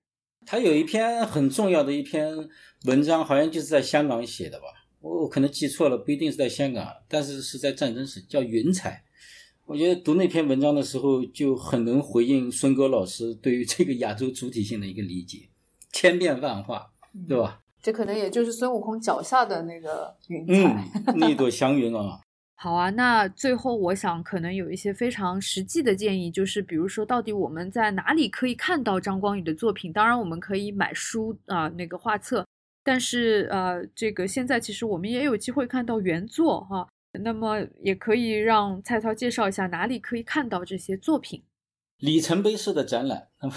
[0.47, 2.35] 他有一篇很重要的一篇
[2.87, 4.65] 文章，好像就是在香港写的吧？
[5.01, 9.03] 我我可能记错了，不一定是在香港，但是是在战争时，叫《云彩》。
[9.67, 15.49] 我觉得读那篇文章的时候，就很能回应孙戈老师对于这个亚洲主体性的一个理解，
[15.93, 16.91] 千变万化，
[17.29, 17.61] 对吧？
[17.83, 20.85] 这可能也就是孙悟空脚下的那个云彩，
[21.17, 22.21] 那朵祥云啊。
[22.63, 29.91] 好啊，那最后我想可能有一些非常实际的建议，就是比如说，到底我们在哪里可以看到张光宇的作品？
[29.91, 32.47] 当然，我们可以买书啊，那个画册，
[32.83, 36.89] 但是呃，这个现在其实我们也有机会看到原作哈。
[37.13, 41.43] 那么也可以让蔡涛介绍一下哪里可以看到这些作品。
[41.99, 43.55] 里程碑式的展览，那么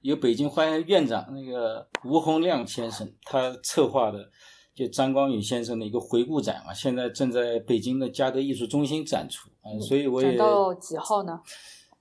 [0.00, 4.30] 由北京花园院长那个吴洪亮先生他策划的。
[4.74, 11.40] 就张光宇先生的一个回顾展嘛，现在正在北京的嘉德艺术中心展出啊，所以我也到几号呢？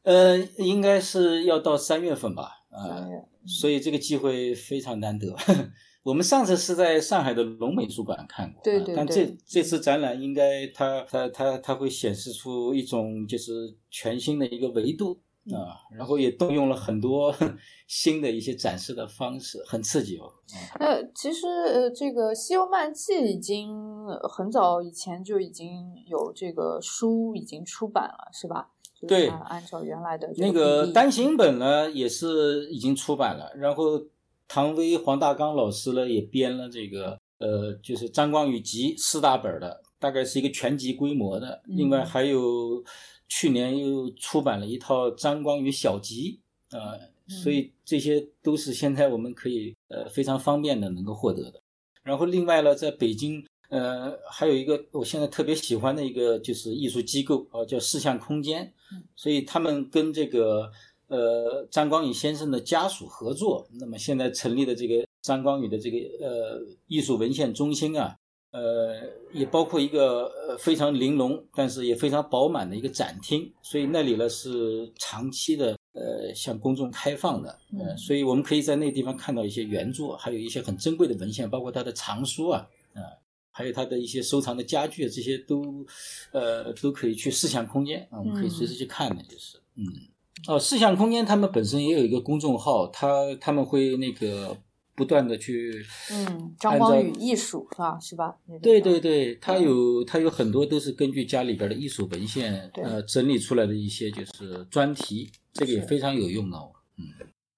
[0.04, 3.02] 呃，应该是要到三月份吧，啊，
[3.48, 5.36] 所以这个机会非常难得。
[6.08, 13.52] 我们上次是在上海的龙美术馆看过，对对，但这这次展览应该它它它它会显示出一种就是
[13.90, 15.20] 全新的一个维度。
[15.50, 17.34] 啊，然后也动用了很多
[17.88, 20.30] 新的一些展示的方式，很刺激哦。
[20.78, 23.74] 呃，其实呃，这个《西游漫记》已经
[24.30, 28.72] 很早以前就已经有这个书已经出版了，是吧？
[29.08, 33.50] 对，按照原来的那个单行本呢，也是已经出版了。
[33.56, 33.98] 然后
[34.48, 41.62] 唐薇、黄大刚老师呢也编了这个呃，就是张光宇集四大本的，大概是一个全集规模的。
[41.66, 42.84] 另外还有
[43.28, 46.40] 去年又出版了一套张光宇小集
[46.72, 46.96] 啊，
[47.28, 51.62] 所以这些都是现在我们可以呃非常方便的能够获得的。
[52.04, 53.46] 然后另外呢，在北京。
[53.70, 58.72] 呃，还有一个我现在特别喜欢的一个就是艺术机构啊，叫视象空间，
[59.14, 60.72] 所以他们跟这个
[61.08, 68.16] 呃张光宇先生的家属合作，那么现在成立的这个张光宇的这个呃艺术文献中心啊，
[68.52, 68.96] 呃
[69.34, 83.02] 也包括一个呃非常玲珑但是也非常饱满的一个展厅，所以那里呢是长期的呃向公众开放的，呃，所以我们可以在那个地方看到一些原作，还有一些很珍贵的文献，包括他的藏书啊，啊。
[83.50, 85.84] 还有他的一些收藏的家具，这些都，
[86.32, 89.84] 呃，都可以去视像空间啊，我们可以随时去看的，就是，嗯，
[90.48, 93.08] 哦，视像空间他们本身也有一个公众号，他
[93.42, 94.56] 他们会那个
[94.96, 98.00] 不断的去，嗯，张光宇艺术是吧？
[98.00, 98.36] 是吧？
[98.62, 107.06] 对对对，他有他有很多都是根据家里边的艺术文献呃整理出来的一些就是专题，这个也非常有用哦，嗯。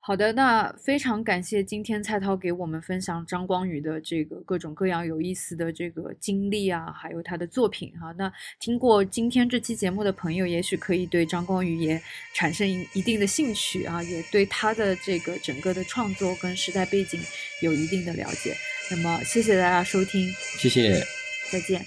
[0.01, 8.11] 好的，那非常感谢今天蔡涛给我们分享张光宇的这个各种各样有意思的这个经历啊，还有他的作品哈。
[8.17, 12.01] 那听过今天这期节目的朋友，也许可以对张光宇也
[12.33, 17.19] 产生一定的兴趣啊，也对他的这个整个的创作跟时代背景
[17.61, 18.55] 有一定的了解。
[18.89, 20.27] 那么，谢谢大家收听，
[20.57, 21.03] 谢谢，
[21.51, 21.85] 再见。